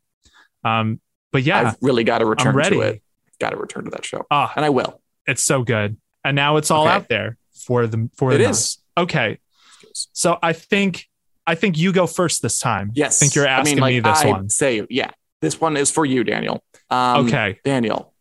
[0.64, 1.00] Um,
[1.32, 3.02] but yeah, I've really got to return to it.
[3.40, 4.24] Got to return to that show.
[4.30, 5.00] Ah, And I will.
[5.26, 5.98] it's so good.
[6.26, 6.92] And now it's all Okay.
[6.94, 8.78] out there for the for It the is.
[8.98, 9.38] Okay.
[10.12, 11.06] So I think
[11.46, 12.90] I think you go first this time.
[12.94, 13.16] Yes.
[13.16, 14.50] I think you're I mean, asking like, me this I one.
[14.50, 15.10] Say, yeah,
[15.40, 16.62] this one is for you, Daniel.
[16.90, 17.60] Um, okay.
[17.64, 18.12] Daniel,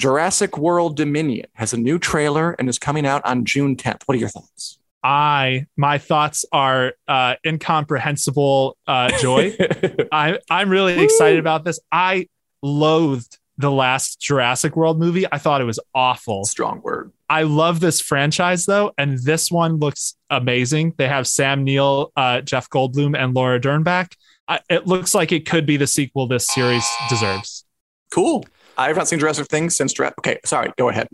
[0.00, 4.02] Jurassic World Dominion has a new trailer and is coming out on June 10th.
[4.06, 4.78] What are your thoughts?
[5.02, 9.56] I my thoughts are uh incomprehensible uh joy.
[10.12, 11.78] I I'm really excited about this.
[11.92, 12.28] I
[12.62, 15.24] loathed the last Jurassic World movie.
[15.30, 16.44] I thought it was awful.
[16.44, 17.12] Strong word.
[17.28, 20.94] I love this franchise though, and this one looks amazing.
[20.96, 24.14] They have Sam Neill, uh, Jeff Goldblum, and Laura Dern back.
[24.48, 27.64] I, it looks like it could be the sequel this series deserves.
[28.12, 28.44] Cool.
[28.78, 30.18] I have not seen Jurassic things since Jurassic.
[30.18, 30.72] Okay, sorry.
[30.76, 31.08] Go ahead.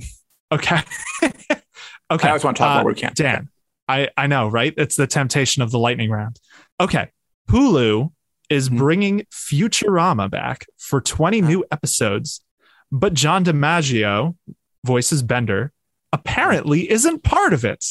[0.51, 0.81] Okay.
[1.23, 1.39] okay.
[2.11, 2.93] I always want to talk Uh, more.
[2.93, 3.15] We can't.
[3.15, 3.49] Dan,
[3.89, 4.75] I, I know, right?
[4.77, 6.39] It's the temptation of the lightning round.
[6.81, 7.09] Okay.
[7.49, 8.13] Hulu
[8.49, 8.79] is Mhm.
[8.79, 12.43] bringing Futurama back for 20 new episodes,
[12.91, 14.37] but John DiMaggio,
[14.85, 15.73] voices Bender,
[16.13, 17.85] apparently isn't part of it.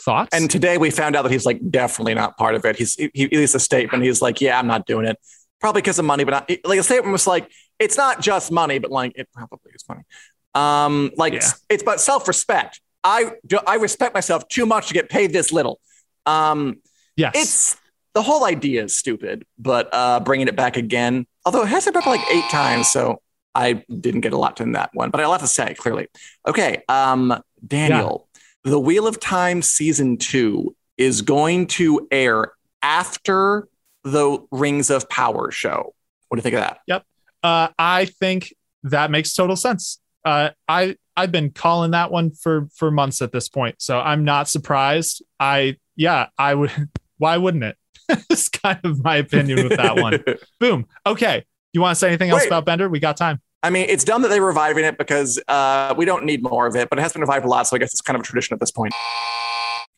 [0.00, 0.30] Thoughts?
[0.34, 2.76] And today we found out that he's like definitely not part of it.
[2.76, 4.02] He's he, he released a statement.
[4.02, 5.18] He's like, yeah, I'm not doing it.
[5.60, 8.78] Probably because of money, but not, like a statement was like, it's not just money,
[8.78, 10.02] but like it probably is money.
[10.54, 11.38] Um, like Yeah.
[11.40, 12.80] it's, it's about self respect.
[13.04, 15.80] I do, I respect myself too much to get paid this little.
[16.26, 16.80] Um,
[17.16, 17.32] yes.
[17.34, 17.76] it's
[18.14, 21.94] the whole idea is stupid, but uh, bringing it back again, although it has been
[21.94, 23.20] back like eight times, so
[23.54, 26.08] I didn't get a lot in that one, but I have to say clearly.
[26.46, 28.28] Okay, um, Daniel,
[28.64, 32.52] the Wheel of Time season two is going to air
[32.82, 33.68] after
[34.04, 35.94] the Rings of Power show.
[36.28, 36.78] What do you think of that?
[36.86, 37.04] Yep,
[37.42, 38.54] uh, I think
[38.84, 40.00] that makes total sense.
[40.24, 44.24] Uh, I I've been calling that one for for months at this point, so I'm
[44.24, 45.22] not surprised.
[45.38, 46.72] I yeah, I would.
[47.18, 47.76] Why wouldn't it?
[48.30, 50.22] it's kind of my opinion with that one.
[50.60, 50.86] Boom.
[51.06, 51.44] Okay.
[51.72, 52.48] You want to say anything else Wait.
[52.48, 52.88] about Bender?
[52.88, 53.40] We got time.
[53.62, 56.76] I mean, it's dumb that they're reviving it because uh, we don't need more of
[56.76, 58.24] it, but it has been revived a lot, so I guess it's kind of a
[58.24, 58.92] tradition at this point.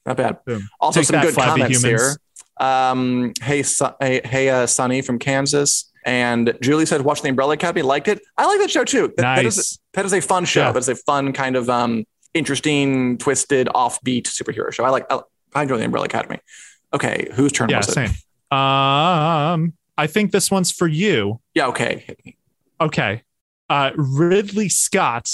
[0.04, 0.38] Not bad.
[0.44, 0.68] Boom.
[0.80, 2.18] Also, Take some that, good comments humans.
[2.58, 2.66] here.
[2.66, 5.92] Um, hey, Su- hey, hey uh, Sunny from Kansas.
[6.04, 8.20] And Julie said, watch the Umbrella Academy, liked it.
[8.36, 9.12] I like that show too.
[9.16, 9.78] That, that is, Nice.
[9.94, 10.62] that is a fun show.
[10.62, 10.72] Yeah.
[10.72, 12.04] That is a fun, kind of um,
[12.34, 14.84] interesting, twisted, offbeat superhero show.
[14.84, 15.20] I like, I,
[15.54, 16.38] I enjoy the Umbrella Academy.
[16.94, 17.92] Okay, whose turn Yeah, was it?
[17.92, 18.10] same.
[18.50, 21.40] Um, I think this one's for you.
[21.54, 22.16] Yeah, okay.
[22.80, 23.22] Okay.
[23.68, 25.28] Uh, Ridley Scott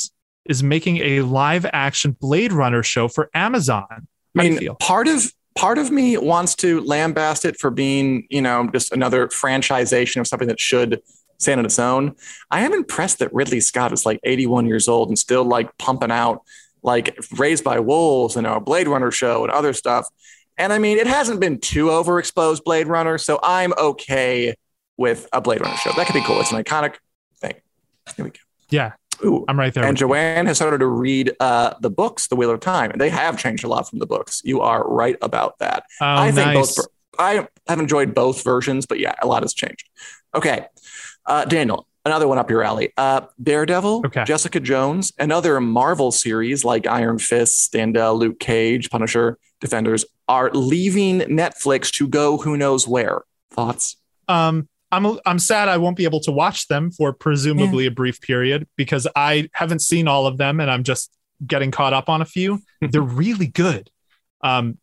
[0.45, 4.07] is making a live action Blade Runner show for Amazon.
[4.37, 8.69] I mean, part of part of me wants to lambast it for being, you know,
[8.73, 11.03] just another franchisation of something that should
[11.39, 12.15] stand on its own.
[12.51, 16.11] I am impressed that Ridley Scott is like 81 years old and still like pumping
[16.13, 16.43] out
[16.83, 20.07] like Raised by Wolves and a Blade Runner show and other stuff.
[20.59, 24.55] And I mean, it hasn't been too overexposed Blade Runner, so I'm okay
[24.97, 25.93] with a Blade Runner show.
[25.93, 26.41] That could be cool.
[26.41, 26.97] It's an iconic
[27.41, 27.55] thing.
[28.17, 28.41] Here we go.
[28.69, 28.93] Yeah,
[29.25, 29.45] Ooh.
[29.49, 29.85] I'm right there.
[29.85, 29.97] And.
[29.97, 33.39] Joanne has started to read uh, the books, The Wheel of Time, and they have
[33.39, 34.43] changed a lot from the books.
[34.45, 35.85] You are right about that.
[36.01, 36.77] Oh, I think nice.
[36.77, 36.87] both.
[37.19, 39.89] I have enjoyed both versions, but yeah, a lot has changed.
[40.35, 40.67] Okay,
[41.27, 42.93] uh, Daniel, another one up your alley.
[42.97, 44.25] Uh, Daredevil, Okay.
[44.25, 50.05] Jessica Jones, and other Marvel series like Iron Fist and uh, Luke Cage, Punisher, Defenders
[50.29, 53.23] are leaving Netflix to go who knows where.
[53.51, 53.97] Thoughts?
[54.29, 58.21] Um, I'm I'm sad I won't be able to watch them for presumably a brief
[58.21, 61.11] period because I haven't seen all of them and I'm just
[61.47, 62.61] getting caught up on a few.
[62.81, 63.91] they're really good.
[64.43, 64.79] Um,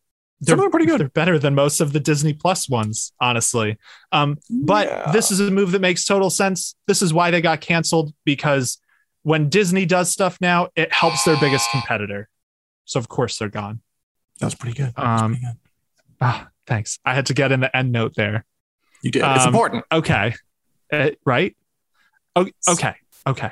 [0.46, 1.00] they're Some of them are pretty good.
[1.02, 3.78] They're better than most of the Disney Plus ones, honestly.
[4.12, 5.12] Um, but Yeah.
[5.12, 6.76] this is a move that makes total sense.
[6.88, 8.78] This is why they got canceled because
[9.24, 12.30] when Disney does stuff now, it helps their biggest competitor.
[12.86, 13.82] So of course they're gone.
[14.40, 14.94] That was pretty good.
[14.98, 15.58] Was Um, pretty good.
[16.22, 17.00] Ah, thanks.
[17.06, 18.46] I had to get in the end note there.
[19.02, 19.24] You did.
[19.24, 19.86] It's um, important.
[19.92, 20.34] okay
[20.94, 21.56] Uh, right
[22.38, 23.52] okay okay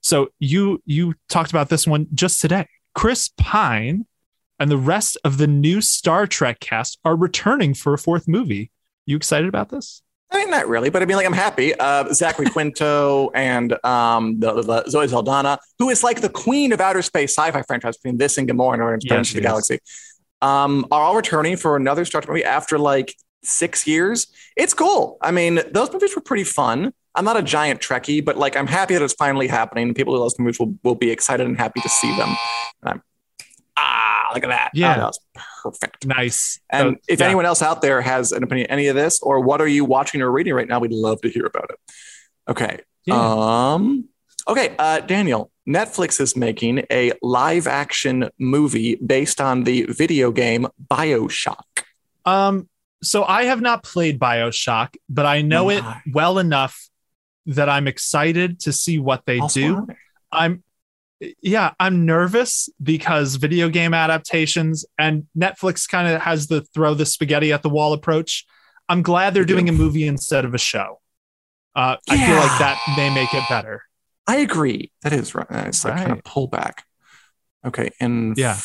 [0.00, 4.06] so you you talked about this one just today chris pine
[4.58, 8.70] and the rest of the new star trek cast are returning for a fourth movie
[9.06, 11.74] you excited about this I mean, not really, but I mean, like, I'm happy.
[11.74, 16.80] Uh, Zachary Quinto and um, the, the Zoe Saldana, who is like the queen of
[16.80, 19.50] outer space sci-fi franchise between this and Gamora and Independence Yeah, of the is.
[19.50, 19.78] Galaxy,
[20.42, 24.26] um, are all returning for another Star Trek movie after like six years.
[24.56, 25.16] It's cool.
[25.22, 26.92] I mean, those movies were pretty fun.
[27.14, 29.94] I'm not a giant Trekkie, but like, I'm happy that it's finally happening.
[29.94, 32.36] People who love movies will, will be excited and happy to see them.
[34.34, 34.70] Look at that.
[34.74, 34.94] Yeah.
[34.94, 35.20] Oh, that was
[35.62, 36.06] perfect.
[36.06, 36.60] Nice.
[36.70, 37.26] And So, if yeah.
[37.26, 40.22] anyone else out there has an opinion any of this, or what are you watching
[40.22, 41.76] or reading right now, we'd love to hear about it.
[42.48, 42.80] Okay.
[43.04, 43.14] Yeah.
[43.74, 44.08] Um.
[44.46, 45.50] Okay, uh, Daniel.
[45.68, 51.62] Netflix is making a live action movie based on the video game Bioshock.
[52.24, 52.68] Um,
[53.02, 56.88] so I have not played Bioshock, but I know it well enough
[57.46, 59.86] that I'm excited to see what they Also, do.
[60.32, 60.62] I'm
[61.42, 67.06] yeah, I'm nervous because video game adaptations and Netflix kind of has the throw the
[67.06, 68.46] spaghetti at the wall approach.
[68.88, 71.00] I'm glad they're doing a movie instead of a show.
[71.74, 73.82] Uh, I feel like that may make it better.
[74.26, 74.92] I agree.
[75.02, 75.46] That is right.
[75.50, 76.80] It's like kind of pullback.
[77.64, 78.56] Okay, and Yeah.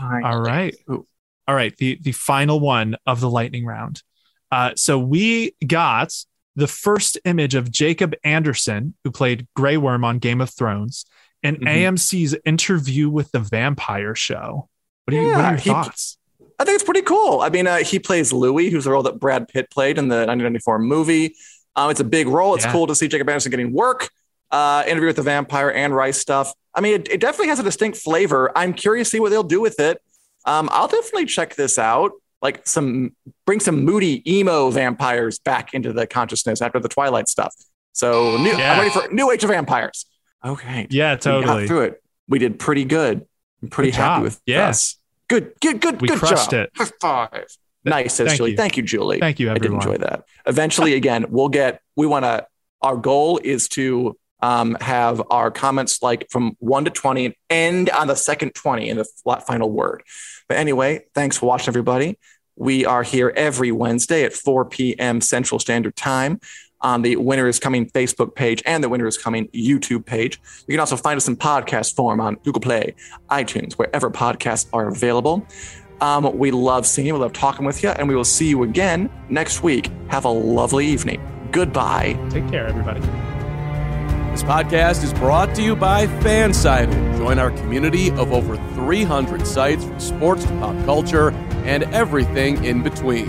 [0.00, 0.74] All right.
[0.90, 1.06] Ooh.
[1.46, 1.76] All right.
[1.76, 4.02] The the final one of the lightning round.
[4.50, 6.12] Uh, so we got
[6.56, 11.06] the first image of Jacob Anderson, who played Grey Worm on Game of Thrones,
[11.42, 11.66] and Mhm.
[11.68, 14.68] AMC's interview with the vampire show.
[15.04, 16.18] What are, you, what are your he- thoughts?
[16.58, 17.40] I think it's pretty cool.
[17.40, 20.26] I mean, uh, he plays Louis, who's the role that Brad Pitt played in the
[20.26, 21.34] 1994 movie.
[21.74, 22.54] Um, it's a big role.
[22.54, 22.72] It's Yeah.
[22.72, 24.10] cool to see Jacob Anderson getting work.
[24.50, 26.52] Uh, interview with the vampire and Rice stuff.
[26.74, 28.52] I mean, it, it definitely has a distinct flavor.
[28.54, 30.00] I'm curious to see what they'll do with it.
[30.44, 32.12] Um, I'll definitely check this out.
[32.42, 33.16] Like some,
[33.46, 37.54] bring some moody emo vampires back into the consciousness after the Twilight stuff.
[37.92, 38.72] So new, Yeah.
[38.74, 40.04] I'm ready for new age of vampires.
[40.44, 41.40] Okay, Yeah, totally.
[41.54, 42.02] we got through it.
[42.28, 43.26] We did pretty good.
[43.62, 44.22] I'm pretty Good happy job.
[44.24, 44.68] with Yeah.
[44.68, 44.96] us.
[45.28, 46.66] Good, good, good, We good crushed job.
[46.66, 46.70] it.
[46.76, 47.46] High five.
[47.84, 48.50] Nice, Thank Julie.
[48.52, 48.56] you.
[48.56, 49.18] Thank you, Julie.
[49.20, 50.24] Thank you, I did enjoy that.
[50.46, 51.80] Eventually, again, we'll get.
[51.96, 52.46] We want to.
[52.80, 57.90] Our goal is to um, have our comments like from one to twenty and end
[57.90, 59.06] on the second twenty in the
[59.46, 60.02] final word.
[60.48, 62.18] But anyway, thanks for watching, everybody.
[62.56, 65.22] We are here every Wednesday at 4 p.m.
[65.22, 66.38] Central Standard Time
[66.82, 70.40] on the Winter is Coming Facebook page and the Winter is Coming YouTube page.
[70.66, 72.94] You can also find us in podcast form on Google Play,
[73.30, 75.46] iTunes, wherever podcasts are available.
[76.00, 77.14] Um, we love seeing you.
[77.14, 77.90] We love talking with you.
[77.90, 79.90] And we will see you again next week.
[80.08, 81.22] Have a lovely evening.
[81.52, 82.14] Goodbye.
[82.30, 83.00] Take care, everybody.
[84.32, 87.18] This podcast is brought to you by Fansided.
[87.18, 91.30] Join our community of over 300 sites from sports to pop culture
[91.64, 93.28] and everything in between.